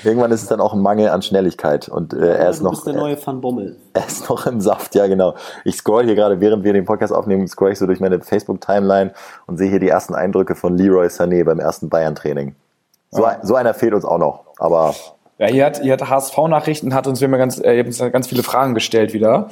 [0.04, 2.72] irgendwann ist es dann auch ein Mangel an Schnelligkeit und äh, er ist du noch
[2.72, 3.78] bist der neue Van Bommel.
[3.93, 5.36] Er ist noch im Saft, ja genau.
[5.63, 8.60] Ich scroll hier gerade, während wir den Podcast aufnehmen, scroll ich so durch meine Facebook
[8.60, 9.13] Timeline
[9.48, 12.56] und sehe hier die ersten Eindrücke von Leroy Sané beim ersten Bayern Training.
[13.12, 13.38] So, ja.
[13.43, 14.93] so einer fehlt uns auch noch, aber
[15.39, 18.74] ja, hier hat, hier hat HSV-Nachrichten, hat uns, haben ganz, äh, uns ganz viele Fragen
[18.74, 19.50] gestellt wieder.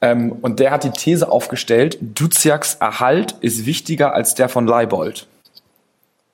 [0.00, 5.26] Ähm, und der hat die These aufgestellt, Duziaks Erhalt ist wichtiger als der von Leibold.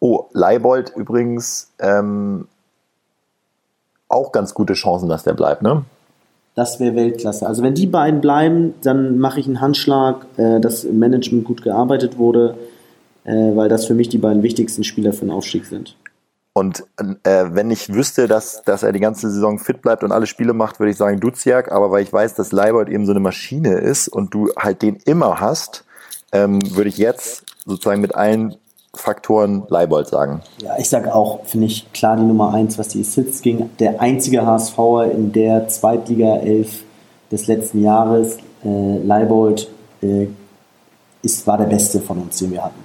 [0.00, 2.48] Oh, Leibold übrigens ähm,
[4.08, 5.84] auch ganz gute Chancen, dass der bleibt, ne?
[6.54, 7.46] Das wäre Weltklasse.
[7.46, 11.62] Also wenn die beiden bleiben, dann mache ich einen Handschlag, äh, dass im Management gut
[11.62, 12.56] gearbeitet wurde,
[13.24, 15.96] äh, weil das für mich die beiden wichtigsten Spieler für den Aufstieg sind.
[16.52, 16.84] Und
[17.22, 20.52] äh, wenn ich wüsste, dass, dass er die ganze Saison fit bleibt und alle Spiele
[20.52, 21.70] macht, würde ich sagen Duziak.
[21.70, 24.96] Aber weil ich weiß, dass Leibold eben so eine Maschine ist und du halt den
[25.04, 25.84] immer hast,
[26.32, 28.56] ähm, würde ich jetzt sozusagen mit allen
[28.94, 30.42] Faktoren Leibold sagen.
[30.60, 33.70] Ja, ich sage auch, finde ich klar die Nummer eins, was die Assists ging.
[33.78, 36.82] Der einzige HSVer in der Zweitliga 11
[37.30, 39.70] des letzten Jahres, äh, Leibold,
[40.02, 40.26] äh,
[41.22, 42.80] ist, war der beste von uns, den wir hatten.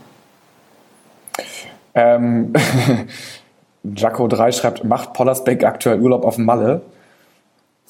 [1.96, 2.54] Ähm,
[3.84, 6.82] Jaco 3 schreibt, macht Pollersbeck aktuell Urlaub auf dem Malle?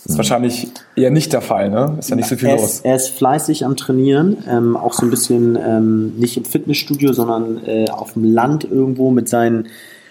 [0.03, 1.95] Das ist wahrscheinlich eher nicht der Fall, ne?
[1.97, 2.81] Ist ja nicht so viel er los.
[2.81, 7.65] er ist fleißig am Trainieren, ähm, auch so ein bisschen ähm, nicht im Fitnessstudio, sondern
[7.65, 9.67] äh, auf dem Land irgendwo mit seinen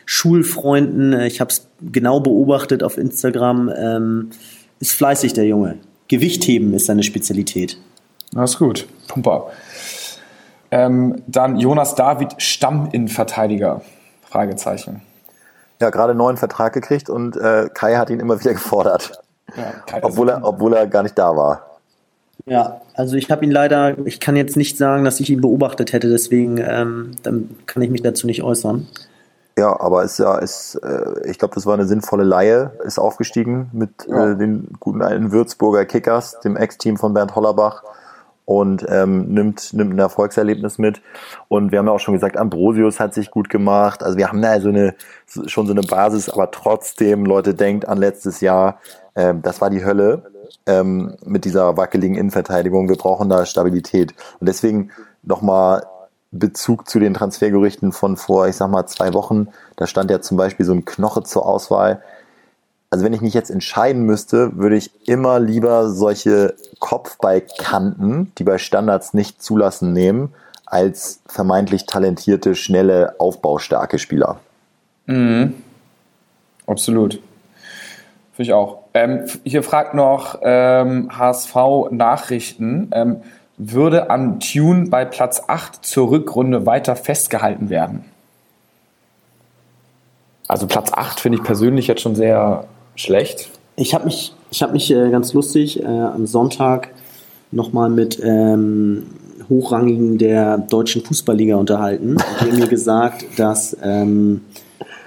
[0.06, 1.12] Schulfreunden.
[1.12, 3.70] Äh, ich habe es genau beobachtet auf Instagram.
[3.76, 4.30] Ähm,
[4.80, 5.78] ist fleißig der Junge.
[6.08, 7.78] Gewichtheben ist seine Spezialität.
[8.32, 8.86] Das ist gut.
[9.08, 9.48] Pumper.
[10.70, 13.82] Ähm, dann Jonas David, Stamminnenverteidiger?
[14.28, 15.02] Fragezeichen.
[15.80, 19.12] Ja, gerade einen neuen Vertrag gekriegt und äh, Kai hat ihn immer wieder gefordert.
[19.56, 21.74] Ja, obwohl, er, obwohl er gar nicht da war.
[22.46, 25.92] Ja, also ich habe ihn leider, ich kann jetzt nicht sagen, dass ich ihn beobachtet
[25.92, 28.86] hätte, deswegen ähm, dann kann ich mich dazu nicht äußern.
[29.56, 33.70] Ja, aber ist ja, ist, äh, ich glaube, das war eine sinnvolle Laie, ist aufgestiegen
[33.72, 34.32] mit ja.
[34.32, 37.84] äh, den guten alten Würzburger Kickers, dem Ex-Team von Bernd Hollerbach
[38.46, 41.00] und ähm, nimmt, nimmt ein Erfolgserlebnis mit.
[41.48, 44.02] Und wir haben ja auch schon gesagt, Ambrosius hat sich gut gemacht.
[44.02, 44.94] Also wir haben da so eine,
[45.46, 48.80] schon so eine Basis, aber trotzdem, Leute, denkt an letztes Jahr,
[49.16, 50.22] ähm, das war die Hölle
[50.66, 52.88] ähm, mit dieser wackeligen Innenverteidigung.
[52.88, 54.14] Wir brauchen da Stabilität.
[54.40, 54.90] Und deswegen
[55.22, 55.86] nochmal
[56.30, 59.48] Bezug zu den Transfergerüchten von vor, ich sag mal, zwei Wochen.
[59.76, 62.02] Da stand ja zum Beispiel so ein Knoche zur Auswahl.
[62.90, 68.58] Also wenn ich mich jetzt entscheiden müsste, würde ich immer lieber solche Kopfballkanten, die bei
[68.58, 70.32] Standards nicht zulassen, nehmen,
[70.66, 74.38] als vermeintlich talentierte, schnelle, aufbaustarke Spieler.
[75.06, 75.54] Mhm.
[76.66, 77.14] Absolut.
[78.32, 78.83] Finde ich auch.
[78.94, 81.56] Ähm, hier fragt noch ähm, HSV
[81.90, 82.90] Nachrichten.
[82.92, 83.16] Ähm,
[83.56, 88.04] würde an Tune bei Platz 8 zur Rückrunde weiter festgehalten werden?
[90.46, 93.50] Also Platz 8 finde ich persönlich jetzt schon sehr schlecht.
[93.76, 96.90] Ich habe mich, ich hab mich äh, ganz lustig äh, am Sonntag
[97.50, 99.06] nochmal mit ähm,
[99.48, 104.42] Hochrangigen der deutschen Fußballliga unterhalten die haben mir gesagt, dass ähm,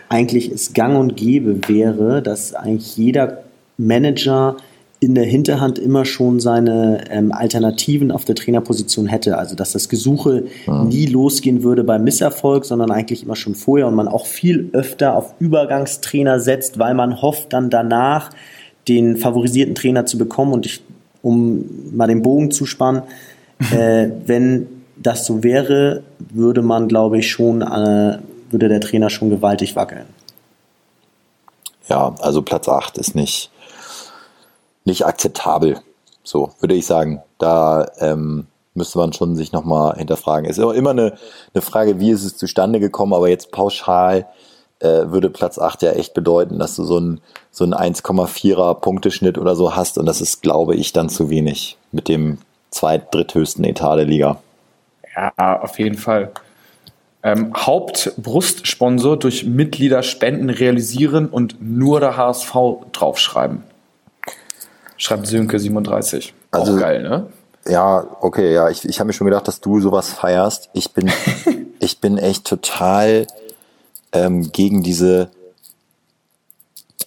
[0.10, 3.44] eigentlich es gang und gäbe wäre, dass eigentlich jeder
[3.78, 4.58] Manager
[5.00, 9.38] in der Hinterhand immer schon seine ähm, Alternativen auf der Trainerposition hätte.
[9.38, 10.84] Also dass das Gesuche ja.
[10.84, 15.16] nie losgehen würde beim Misserfolg, sondern eigentlich immer schon vorher und man auch viel öfter
[15.16, 18.32] auf Übergangstrainer setzt, weil man hofft, dann danach
[18.88, 20.54] den favorisierten Trainer zu bekommen.
[20.54, 20.82] Und ich,
[21.22, 23.04] um mal den Bogen zu spannen,
[23.72, 28.18] äh, wenn das so wäre, würde man, glaube ich, schon, äh,
[28.50, 30.06] würde der Trainer schon gewaltig wackeln.
[31.88, 33.52] Ja, also Platz 8 ist nicht,
[34.88, 35.80] nicht akzeptabel.
[36.24, 37.22] So würde ich sagen.
[37.38, 40.50] Da ähm, müsste man schon sich nochmal hinterfragen.
[40.50, 41.14] Es ist immer eine,
[41.54, 44.26] eine Frage, wie ist es zustande gekommen, aber jetzt pauschal
[44.80, 47.22] äh, würde Platz 8 ja echt bedeuten, dass du so ein
[47.52, 51.78] so ein 1,4er Punkteschnitt oder so hast und das ist, glaube ich, dann zu wenig
[51.92, 52.38] mit dem
[52.70, 54.40] zweit-, dritthöchsten Etat der Liga.
[55.16, 56.32] Ja, auf jeden Fall.
[57.24, 62.54] Ähm, Hauptbrustsponsor durch Mitgliederspenden realisieren und nur der HSV
[62.92, 63.64] draufschreiben.
[64.98, 66.34] Schreibt Sönke 37.
[66.52, 67.28] Also, Auch geil, ne?
[67.68, 68.70] Ja, okay, ja.
[68.70, 70.70] Ich, ich habe mir schon gedacht, dass du sowas feierst.
[70.74, 71.12] Ich bin,
[71.80, 73.28] ich bin echt total
[74.12, 75.30] ähm, gegen diese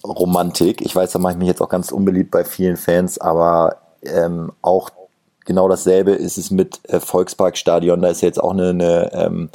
[0.03, 0.81] Romantik.
[0.81, 4.51] Ich weiß, da mache ich mich jetzt auch ganz unbeliebt bei vielen Fans, aber ähm,
[4.61, 4.89] auch
[5.45, 8.01] genau dasselbe ist es mit äh, Volksparkstadion.
[8.01, 9.49] Da ist jetzt auch eine, eine ähm,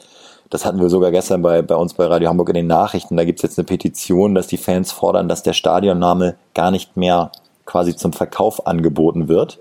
[0.51, 3.16] das hatten wir sogar gestern bei, bei uns bei Radio Hamburg in den Nachrichten.
[3.16, 6.96] Da gibt es jetzt eine Petition, dass die Fans fordern, dass der Stadionname gar nicht
[6.96, 7.33] mehr
[7.66, 9.59] quasi zum Verkauf angeboten wird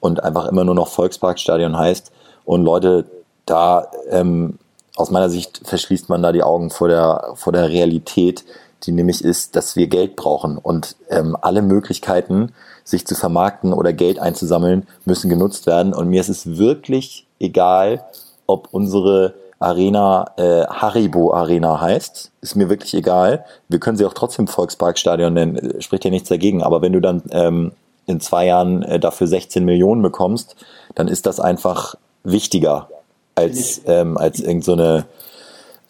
[0.00, 2.12] und einfach immer nur noch Volksparkstadion heißt.
[2.44, 3.06] Und Leute,
[3.46, 4.58] da ähm,
[4.96, 8.44] aus meiner Sicht verschließt man da die Augen vor der, vor der Realität,
[8.82, 12.52] die nämlich ist, dass wir Geld brauchen und ähm, alle Möglichkeiten,
[12.84, 15.94] sich zu vermarkten oder Geld einzusammeln, müssen genutzt werden.
[15.94, 18.04] Und mir ist es wirklich egal,
[18.46, 22.30] ob unsere Arena äh, Haribo Arena heißt.
[22.40, 23.44] Ist mir wirklich egal.
[23.68, 26.62] Wir können sie auch trotzdem Volksparkstadion nennen, spricht ja nichts dagegen.
[26.62, 27.72] Aber wenn du dann ähm,
[28.06, 30.56] in zwei Jahren äh, dafür 16 Millionen bekommst,
[30.94, 32.88] dann ist das einfach wichtiger
[33.34, 35.04] als, ähm, als irgendeine so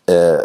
[0.06, 0.38] äh,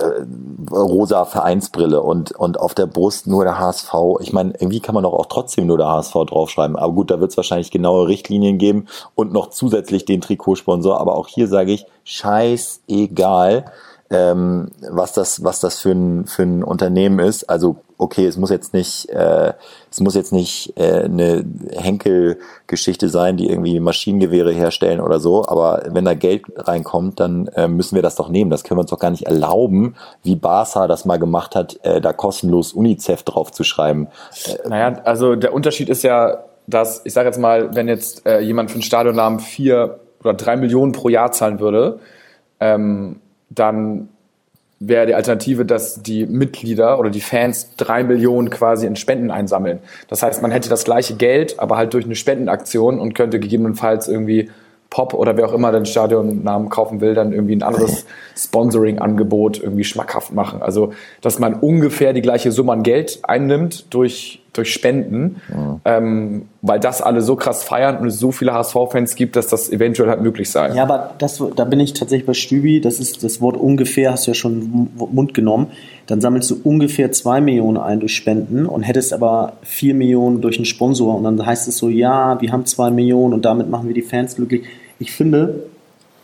[0.72, 3.94] rosa Vereinsbrille und, und auf der Brust nur der HSV.
[4.22, 6.78] Ich meine, irgendwie kann man doch auch trotzdem nur der HSV draufschreiben.
[6.78, 11.00] Aber gut, da wird es wahrscheinlich genaue Richtlinien geben und noch zusätzlich den Trikotsponsor.
[11.00, 13.66] Aber auch hier sage ich, scheißegal
[14.10, 17.50] ähm, was das, was das für ein, für ein Unternehmen ist.
[17.50, 19.54] Also okay, es muss jetzt nicht, äh,
[19.92, 25.84] es muss jetzt nicht äh, eine Henkel-Geschichte sein, die irgendwie Maschinengewehre herstellen oder so, aber
[25.90, 28.50] wenn da Geld reinkommt, dann äh, müssen wir das doch nehmen.
[28.50, 32.00] Das können wir uns doch gar nicht erlauben, wie Barca das mal gemacht hat, äh,
[32.00, 34.08] da kostenlos UNICEF draufzuschreiben.
[34.46, 38.40] Äh, naja, also der Unterschied ist ja, dass, ich sage jetzt mal, wenn jetzt äh,
[38.40, 42.00] jemand für einen Stadionnamen vier oder drei Millionen pro Jahr zahlen würde,
[42.62, 44.08] ähm, dann
[44.80, 49.80] wäre die Alternative, dass die Mitglieder oder die Fans drei Millionen quasi in Spenden einsammeln.
[50.08, 54.08] Das heißt, man hätte das gleiche Geld, aber halt durch eine Spendenaktion und könnte gegebenenfalls
[54.08, 54.50] irgendwie
[54.90, 59.84] Pop oder wer auch immer den Stadionnamen kaufen will, dann irgendwie ein anderes Sponsoring-Angebot irgendwie
[59.84, 60.62] schmackhaft machen.
[60.62, 65.82] Also, dass man ungefähr die gleiche Summe an Geld einnimmt durch, durch Spenden, mhm.
[65.86, 69.72] ähm, weil das alle so krass feiern und es so viele HSV-Fans gibt, dass das
[69.72, 70.74] eventuell halt möglich sei.
[70.74, 74.28] Ja, aber das, da bin ich tatsächlich bei Stübi, das ist das Wort ungefähr, hast
[74.28, 75.68] du ja schon Mund genommen.
[76.08, 80.58] Dann sammelst du ungefähr zwei Millionen ein durch Spenden und hättest aber vier Millionen durch
[80.58, 83.88] einen Sponsor und dann heißt es so, ja, wir haben zwei Millionen und damit machen
[83.88, 84.64] wir die Fans glücklich.
[84.98, 85.64] Ich finde,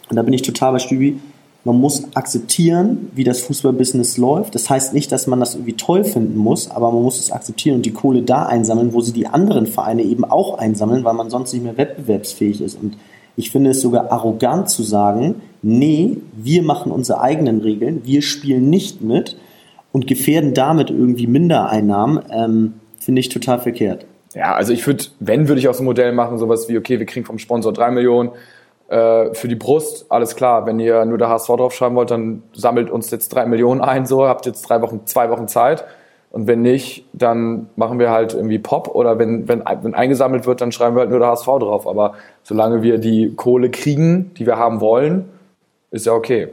[0.09, 1.19] und da bin ich total bei Stübi,
[1.65, 4.53] man muss akzeptieren, wie das Fußballbusiness läuft.
[4.53, 7.77] Das heißt nicht, dass man das irgendwie toll finden muss, aber man muss es akzeptieren
[7.77, 11.31] und die Kohle da einsammeln, wo sie die anderen Vereine eben auch einsammeln, weil man
[11.31, 12.79] sonst nicht mehr wettbewerbsfähig ist.
[12.81, 12.97] Und
[13.35, 18.69] ich finde es sogar arrogant zu sagen, nee, wir machen unsere eigenen Regeln, wir spielen
[18.69, 19.35] nicht mit
[19.91, 24.05] und gefährden damit irgendwie Mindereinnahmen, ähm, finde ich total verkehrt.
[24.35, 26.99] Ja, also ich würde, wenn, würde ich auch so ein Modell machen, sowas wie, okay,
[26.99, 28.29] wir kriegen vom Sponsor drei Millionen,
[28.87, 32.89] äh, für die Brust, alles klar, wenn ihr nur der HSV draufschreiben wollt, dann sammelt
[32.89, 35.85] uns jetzt drei Millionen ein, so, habt jetzt drei Wochen, zwei Wochen Zeit.
[36.31, 40.59] Und wenn nicht, dann machen wir halt irgendwie Pop oder wenn, wenn, wenn eingesammelt wird,
[40.59, 41.87] dann schreiben wir halt nur der HSV drauf.
[41.87, 45.29] Aber solange wir die Kohle kriegen, die wir haben wollen,
[45.91, 46.49] ist ja okay.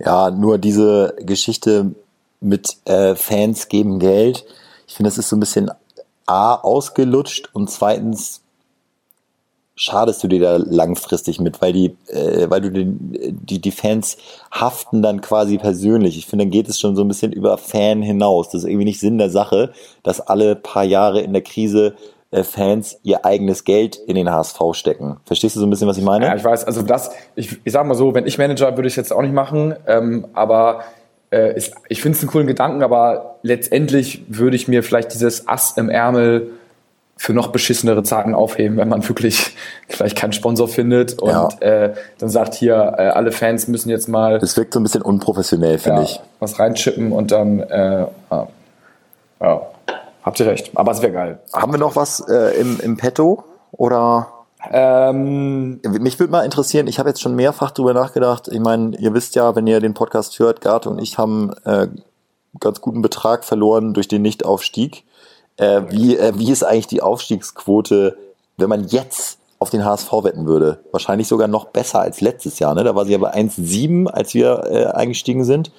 [0.00, 1.92] Ja, nur diese Geschichte
[2.40, 4.44] mit äh, Fans geben Geld.
[4.88, 5.70] Ich finde, das ist so ein bisschen
[6.26, 8.40] A ausgelutscht und zweitens
[9.78, 14.18] schadest du dir da langfristig mit, weil die, äh, weil du den, die, die Fans
[14.52, 16.18] haften dann quasi persönlich.
[16.18, 18.50] Ich finde, dann geht es schon so ein bisschen über Fan hinaus.
[18.50, 21.94] Das ist irgendwie nicht Sinn der Sache, dass alle paar Jahre in der Krise
[22.32, 25.18] äh, Fans ihr eigenes Geld in den HSV stecken.
[25.24, 26.26] Verstehst du so ein bisschen, was ich meine?
[26.26, 26.64] Ja, ich weiß.
[26.64, 29.32] Also das, ich, ich sag mal so, wenn ich Manager würde ich jetzt auch nicht
[29.34, 30.82] machen, ähm, aber
[31.30, 35.46] äh, ist, ich finde es einen coolen Gedanken, aber letztendlich würde ich mir vielleicht dieses
[35.46, 36.50] Ass im Ärmel
[37.18, 39.54] für noch beschissenere Zeiten aufheben, wenn man wirklich
[39.88, 41.48] vielleicht keinen Sponsor findet und ja.
[41.60, 44.38] äh, dann sagt hier, äh, alle Fans müssen jetzt mal.
[44.38, 46.20] Das wirkt so ein bisschen unprofessionell, finde ja, ich.
[46.38, 49.66] Was reinchippen und dann, äh, ja,
[50.22, 50.70] habt ihr recht.
[50.74, 51.40] Aber es wäre geil.
[51.52, 54.28] Haben wir noch was äh, im, im Petto oder?
[54.70, 58.48] Ähm, Mich würde mal interessieren, ich habe jetzt schon mehrfach drüber nachgedacht.
[58.48, 61.88] Ich meine, ihr wisst ja, wenn ihr den Podcast hört, Garte und ich haben äh,
[62.60, 65.04] ganz guten Betrag verloren durch den Nichtaufstieg.
[65.58, 68.16] Äh, wie, äh, wie ist eigentlich die Aufstiegsquote,
[68.56, 70.80] wenn man jetzt auf den HSV wetten würde?
[70.92, 72.74] Wahrscheinlich sogar noch besser als letztes Jahr.
[72.74, 72.84] Ne?
[72.84, 75.72] Da war sie aber 1,7, als wir äh, eingestiegen sind.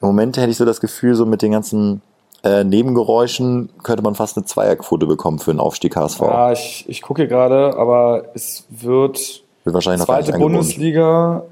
[0.00, 2.02] Im Moment hätte ich so das Gefühl, so mit den ganzen
[2.44, 6.20] äh, Nebengeräuschen könnte man fast eine Zweierquote bekommen für einen Aufstieg HSV.
[6.20, 11.44] Ja, ich, ich gucke gerade, aber es wird, wird wahrscheinlich zweite Bundesliga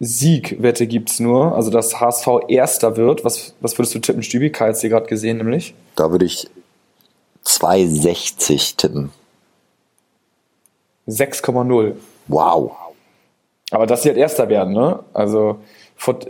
[0.00, 3.24] Siegwette gibt's nur, also dass HSV Erster wird.
[3.24, 4.50] Was, was würdest du tippen, Stübi?
[4.50, 5.74] Kai hat sie gerade gesehen, nämlich.
[5.96, 6.48] Da würde ich
[7.44, 9.10] 2,60 tippen.
[11.08, 11.94] 6,0.
[12.28, 12.72] Wow.
[13.70, 15.00] Aber dass sie halt Erster werden, ne?
[15.14, 15.58] Also,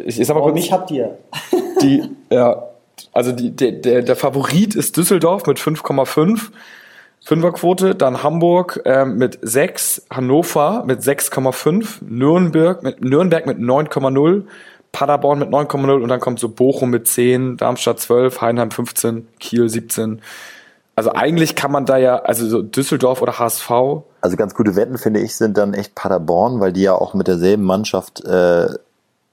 [0.04, 0.52] ich, ich sag mal kurz.
[0.52, 1.18] Oh, mich habt ihr.
[1.82, 2.68] Die, ja,
[3.12, 6.50] Also die, der, der, der Favorit ist Düsseldorf mit 5,5.
[7.24, 14.44] Fünferquote, dann Hamburg äh, mit 6, Hannover mit 6,5, Nürnberg mit, Nürnberg mit 9,0,
[14.92, 19.68] Paderborn mit 9,0 und dann kommt so Bochum mit 10, Darmstadt 12, Heinheim 15, Kiel
[19.68, 20.22] 17.
[20.96, 23.70] Also eigentlich kann man da ja, also so Düsseldorf oder HSV.
[24.20, 27.28] Also ganz gute Wetten, finde ich, sind dann echt Paderborn, weil die ja auch mit
[27.28, 28.66] derselben Mannschaft äh,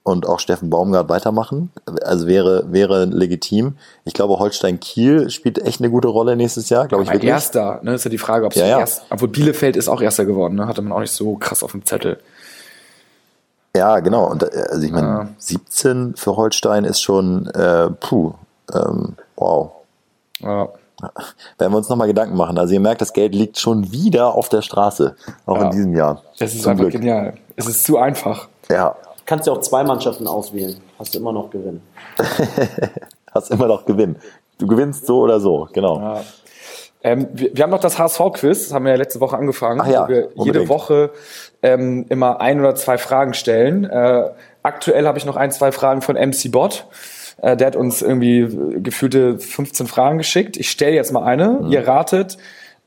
[0.05, 1.71] und auch Steffen Baumgart weitermachen.
[2.03, 3.73] Also wäre, wäre legitim.
[4.05, 7.29] Ich glaube, Holstein Kiel spielt echt eine gute Rolle nächstes Jahr, glaube ich wirklich.
[7.31, 8.79] Erster, ne, ist ja die Frage, ob es Ja, ja.
[8.79, 11.71] erst, obwohl Bielefeld ist auch Erster geworden, ne, hatte man auch nicht so krass auf
[11.71, 12.19] dem Zettel.
[13.75, 14.29] Ja, genau.
[14.29, 15.27] Und äh, also ich meine, Ja.
[15.39, 18.33] 17 für Holstein ist schon, äh, puh,
[18.73, 19.71] ähm, wow.
[20.39, 20.69] Ja.
[21.57, 22.57] Werden wir uns nochmal Gedanken machen.
[22.57, 25.15] Also ihr merkt, das Geld liegt schon wieder auf der Straße,
[25.45, 26.21] auch in diesem Jahr.
[26.39, 26.93] Es ist Zum einfach Glück.
[26.93, 27.33] genial.
[27.57, 28.47] Es ist zu einfach.
[28.69, 30.77] Ja, Kannst ja auch zwei Mannschaften auswählen.
[30.99, 31.81] Hast du immer noch Gewinn.
[33.33, 34.17] hast immer noch Gewinn.
[34.57, 35.99] Du gewinnst so oder so, genau.
[35.99, 36.21] Ja.
[37.03, 39.87] Ähm, wir, wir haben noch das HSV-Quiz, das haben wir ja letzte Woche angefangen, Ach
[39.87, 40.69] ja, wo wir jede unbedingt.
[40.69, 41.11] Woche
[41.61, 43.83] ähm, immer ein oder zwei Fragen stellen.
[43.83, 44.29] Äh,
[44.63, 46.87] aktuell habe ich noch ein, zwei Fragen von MC Bot.
[47.41, 50.57] Äh, der hat uns irgendwie äh, gefühlte 15 Fragen geschickt.
[50.57, 51.59] Ich stelle jetzt mal eine.
[51.61, 51.71] Mhm.
[51.71, 52.37] Ihr ratet.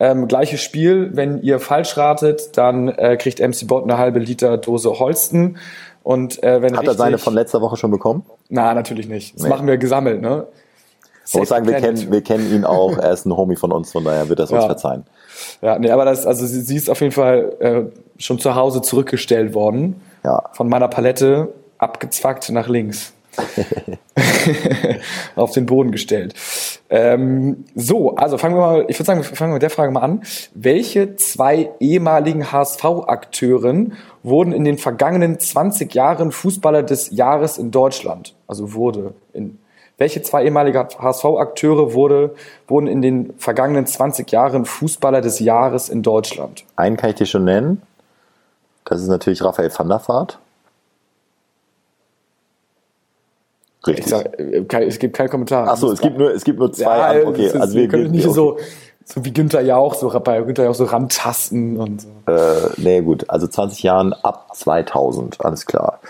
[0.01, 1.11] Ähm, gleiches Spiel.
[1.13, 5.59] Wenn ihr falsch ratet, dann äh, kriegt MC Bot eine halbe Liter Dose Holsten.
[6.09, 8.25] Und äh, wenn Hat er richtig, seine von letzter Woche schon bekommen?
[8.49, 9.35] Na, natürlich nicht.
[9.35, 9.51] Das Nee.
[9.51, 10.47] machen wir gesammelt, ne?
[11.27, 12.97] Ich muss sagen, wir kennen, wir kennen ihn auch.
[12.97, 14.67] Er ist ein Homie von uns, von daher wird er es uns Ja.
[14.69, 15.05] verzeihen.
[15.61, 17.83] Ja, nee, aber das, also sie, sie ist auf jeden Fall äh,
[18.19, 20.01] schon zu Hause zurückgestellt worden.
[20.25, 20.45] Ja.
[20.55, 23.13] Von meiner Palette abgezwackt nach links.
[25.37, 26.35] auf den Boden gestellt.
[26.91, 30.01] Ähm, so, also fangen wir mal, ich würde sagen, wir fangen mit der Frage mal
[30.01, 30.23] an.
[30.55, 33.95] Welche zwei ehemaligen HSV-Akteuren
[34.29, 38.35] wurden in den vergangenen 20 Jahren Fußballer des Jahres in Deutschland?
[38.47, 39.59] Also wurde in,
[39.99, 42.35] welche zwei ehemalige HSV-Akteure wurde,
[42.67, 46.65] wurden in den vergangenen 20 Jahren Fußballer des Jahres in Deutschland?
[46.77, 47.83] Einen kann ich dir schon nennen.
[48.85, 50.39] Das ist natürlich Raphael van der Vaart.
[53.87, 54.07] Richtig.
[54.07, 55.69] Ich sag, äh, es gibt keinen Kommentar.
[55.69, 57.21] Achso, es gibt nur, es gibt nur zwei.
[57.21, 58.59] ja, okay, also wir, können nicht so,
[59.11, 62.09] so wie Günther Jauch, so bei Günther Jauch so rantasten und so.
[62.31, 63.29] Äh, nee, gut.
[63.31, 66.01] Also 20 Jahren ab 2000, alles klar.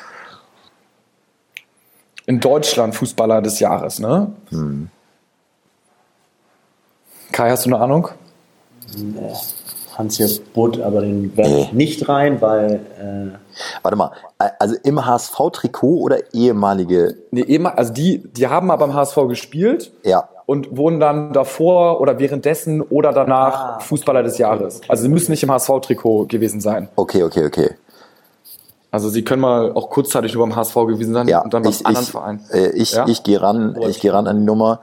[2.27, 4.33] In Deutschland Fußballer des Jahres, ne?
[4.51, 4.89] Hm.
[7.33, 8.09] Kai, hast du eine Ahnung?
[9.97, 12.81] Hans-Jörg Butt, aber den werfe ich nicht rein, weil
[13.35, 13.39] äh,
[13.83, 14.13] Warte mal,
[14.59, 17.17] also im HSV-Trikot oder ehemalige?
[17.31, 20.29] Nee, ehemal- also die, die haben aber beim HSV gespielt Ja.
[20.49, 24.81] Und wurden dann davor oder währenddessen oder danach Ah, Fußballer des Jahres.
[24.89, 26.89] Also sie müssen nicht im HSV-Trikot gewesen sein.
[26.97, 27.73] Okay, okay, okay.
[28.91, 31.71] Also sie können mal auch kurzzeitig nur beim HSV gewesen sein Ja, und dann beim
[31.73, 32.41] ich, anderen ich, Verein.
[32.51, 33.07] Äh, ich, Ja?
[33.07, 34.81] ich gehe ran, ich gehe ran an die Nummer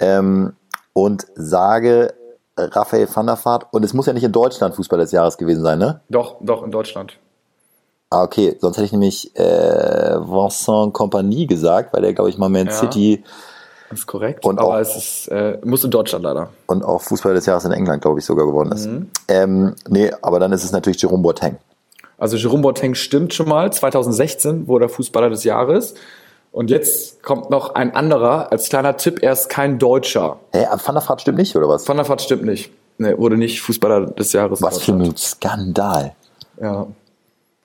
[0.00, 0.52] ähm,
[0.92, 2.12] und sage
[2.56, 3.68] äh, Raphael van der Vaart.
[3.70, 6.02] Und es muss ja nicht in Deutschland Fußball des Jahres gewesen sein, ne?
[6.10, 7.16] Doch, doch, in Deutschland.
[8.10, 8.54] Ah, okay.
[8.60, 12.72] Sonst hätte ich nämlich äh, Vincent Compagnie gesagt, weil der, glaube ich, mal Man Ja.
[12.72, 13.24] City
[13.90, 14.44] Das ist korrekt.
[14.44, 16.50] Und aber auch- es ist, äh, muss in Deutschland leider.
[16.66, 18.86] und auch Fußball des Jahres in England, glaube ich, sogar geworden ist.
[18.86, 19.10] Mhm.
[19.28, 21.56] Ähm, nee, aber dann ist es natürlich Jerome Boateng.
[22.18, 23.72] Also Jerome Boateng stimmt schon mal.
[23.72, 25.94] 2016 wurde er Fußballer des Jahres.
[26.50, 28.50] Und jetzt kommt noch ein anderer.
[28.50, 30.38] Als kleiner Tipp, er ist kein Deutscher.
[30.52, 31.86] Hä, aber Van der Vaart stimmt nicht, oder was?
[31.86, 32.72] Van der Vaart stimmt nicht.
[32.98, 34.62] Nee, wurde nicht Fußballer des Jahres.
[34.62, 36.14] Was für ein Skandal.
[36.58, 36.86] Ja.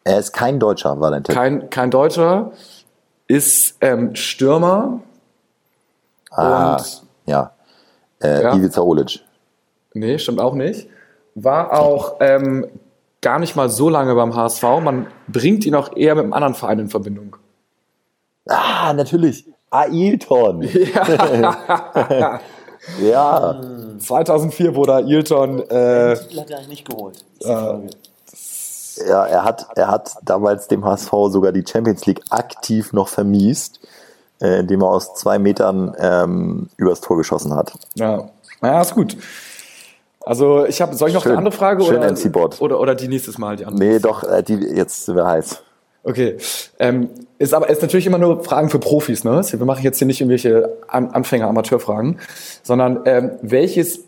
[0.04, 1.34] Er ist kein Deutscher, war dein Tipp.
[1.34, 2.52] Kein, kein Deutscher,
[3.28, 5.00] ist ähm, Stürmer
[6.32, 7.52] ah, und ja.
[8.22, 8.56] Äh, Ja.
[8.56, 9.20] Ivica Olic.
[9.94, 10.88] nee, stimmt auch nicht.
[11.36, 12.68] War auch ähm,
[13.22, 14.64] gar nicht mal so lange beim HSV.
[14.82, 17.36] Man bringt ihn auch eher mit einem anderen Verein in Verbindung.
[18.48, 19.46] Ah, natürlich.
[19.70, 20.64] Ailton.
[20.94, 22.40] Ja.
[23.00, 23.62] Ja.
[24.00, 27.24] 2004 wurde Ailton äh, Titel hat er eigentlich nicht geholt.
[27.40, 27.90] Frage.
[29.08, 33.80] Ja, er hat, er hat damals dem HSV sogar die Champions League aktiv noch vermiest,
[34.42, 37.74] äh, indem er aus zwei Metern ähm, übers Tor geschossen hat.
[37.96, 38.30] Ja,
[38.62, 39.18] ja, ist gut.
[40.24, 41.32] Also ich habe, soll ich noch Schön.
[41.32, 43.84] eine andere Frage Schön, oder, oder oder die nächstes Mal die andere?
[43.84, 45.64] Nee, doch, äh, die, jetzt sind wir heiß.
[46.04, 46.38] Okay,
[46.80, 49.44] ähm, ist aber ist natürlich immer nur Fragen für Profis, ne?
[49.48, 52.20] Wir machen jetzt hier nicht irgendwelche An Anfänger, Amateurfragen,
[52.64, 54.02] sondern ähm, welches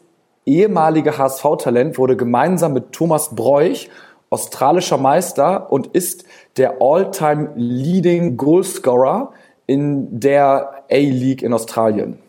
[0.46, 3.90] ehemalige HSV-Talent wurde gemeinsam mit Thomas Bräuch
[4.34, 6.26] australischer Meister und ist
[6.58, 9.32] der All-Time Leading Goalscorer
[9.66, 12.20] in der A-League in Australien?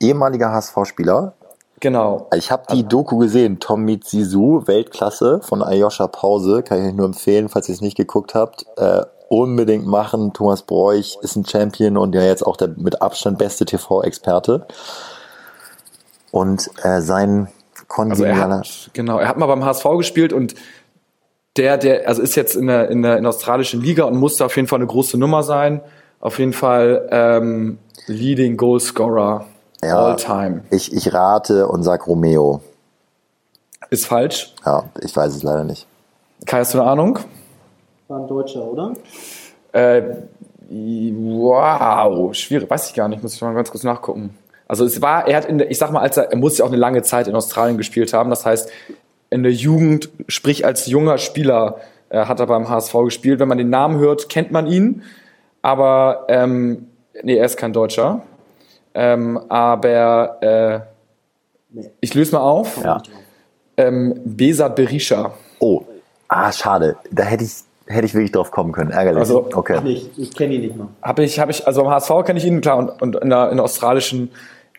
[0.00, 1.34] Ehemaliger HSV-Spieler.
[1.80, 2.28] Genau.
[2.34, 7.06] Ich habe die Doku gesehen, Tom Sisu, Weltklasse von Ayosha Pause, kann ich euch nur
[7.06, 8.66] empfehlen, falls ihr es nicht geguckt habt.
[8.76, 10.32] Äh, unbedingt machen.
[10.32, 14.66] Thomas Bräuch ist ein Champion und ja jetzt auch der mit Abstand beste TV-Experte.
[16.30, 17.48] Und äh, sein
[17.96, 20.54] also er hat, genau, er hat mal beim HSV gespielt und
[21.56, 24.44] der, der, also ist jetzt in der, in der, in der australischen Liga und musste
[24.44, 25.80] auf jeden Fall eine große Nummer sein.
[26.20, 29.46] Auf jeden Fall ähm, Leading Goal Scorer
[29.82, 30.62] ja, all time.
[30.70, 32.60] Ich, ich rate und sag Romeo.
[33.90, 34.54] Ist falsch.
[34.64, 35.86] Ja, ich weiß es leider nicht.
[36.46, 37.18] Kai, hast du eine Ahnung?
[38.08, 38.94] War ein Deutscher, oder?
[39.72, 40.02] Äh,
[40.70, 44.36] wow, schwierig, weiß ich gar nicht, muss ich mal ganz kurz nachgucken.
[44.66, 46.64] Also es war, er hat in der, ich sag mal, als er, er muss ja
[46.64, 48.30] auch eine lange Zeit in Australien gespielt haben.
[48.30, 48.70] Das heißt,
[49.34, 53.40] in der Jugend, sprich als junger Spieler, äh, hat er beim HSV gespielt.
[53.40, 55.02] Wenn man den Namen hört, kennt man ihn.
[55.60, 56.86] Aber ähm,
[57.24, 58.22] nee, er ist kein Deutscher.
[58.94, 60.80] Ähm, aber äh,
[61.70, 61.90] nee.
[62.00, 62.80] ich löse mal auf.
[62.84, 63.02] Ja.
[63.76, 65.34] Ähm, Besa Berisha.
[65.58, 65.82] Oh,
[66.28, 66.96] ah, schade.
[67.10, 68.92] Da hätte ich hätte ich wirklich drauf kommen können.
[68.92, 69.18] Ärgerlich.
[69.18, 69.80] Also, okay.
[69.84, 70.90] Ich, ich kenne ihn nicht mal.
[71.02, 73.50] Habe ich, habe ich, also am HSV kenne ich ihn, klar, und, und in, der,
[73.50, 74.30] in der australischen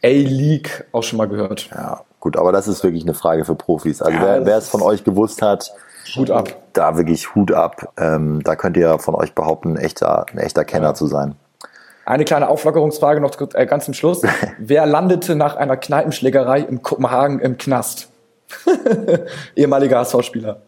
[0.02, 1.70] A-League auch schon mal gehört.
[1.72, 4.02] Ja, gut, aber das ist wirklich eine Frage für Profis.
[4.02, 5.72] Also ja, wer, es von euch gewusst hat,
[6.16, 6.50] Hut ab.
[6.74, 7.94] Da wirklich Hut ab.
[7.98, 10.94] Ähm, da könnt ihr von euch behaupten, ein echter, ein echter Kenner ja.
[10.96, 11.36] zu sein.
[12.04, 14.24] Eine kleine Auflockerungsfrage noch äh, ganz zum Schluss.
[14.58, 18.10] wer landete nach einer Kneipenschlägerei in Kopenhagen im Knast?
[19.56, 20.62] Ehemaliger HSV-Spieler.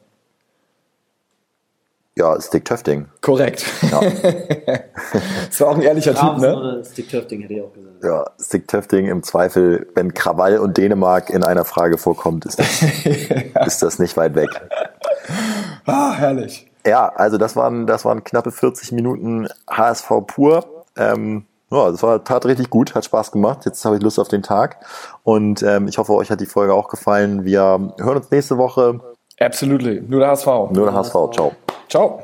[2.18, 3.06] Ja, Stick Töfting.
[3.22, 3.64] Korrekt.
[3.92, 4.02] Ja.
[5.50, 6.82] das war auch ein ehrlicher Typ, ne?
[6.84, 8.04] Stick Töfting hätte ich auch gesagt.
[8.04, 12.82] Ja, Stick Töfting im Zweifel, wenn Krawall und Dänemark in einer Frage vorkommt, ist das,
[12.82, 13.62] ja.
[13.66, 14.50] ist das nicht weit weg.
[15.86, 16.68] Ah, herrlich.
[16.88, 20.86] Ja, also das waren, das waren knappe 40 Minuten HSV pur.
[20.96, 23.66] Ähm, ja, das war tat richtig gut, hat Spaß gemacht.
[23.66, 24.78] Jetzt habe ich Lust auf den Tag.
[25.22, 27.46] Und ähm, ich hoffe, euch hat die Folge auch gefallen.
[27.46, 29.02] Wir hören uns nächste Woche.
[29.40, 30.02] Absolutely.
[30.08, 30.48] Nur der HSV.
[30.72, 31.14] Nur der HSV.
[31.34, 31.52] Ciao.
[31.90, 32.24] Ciao.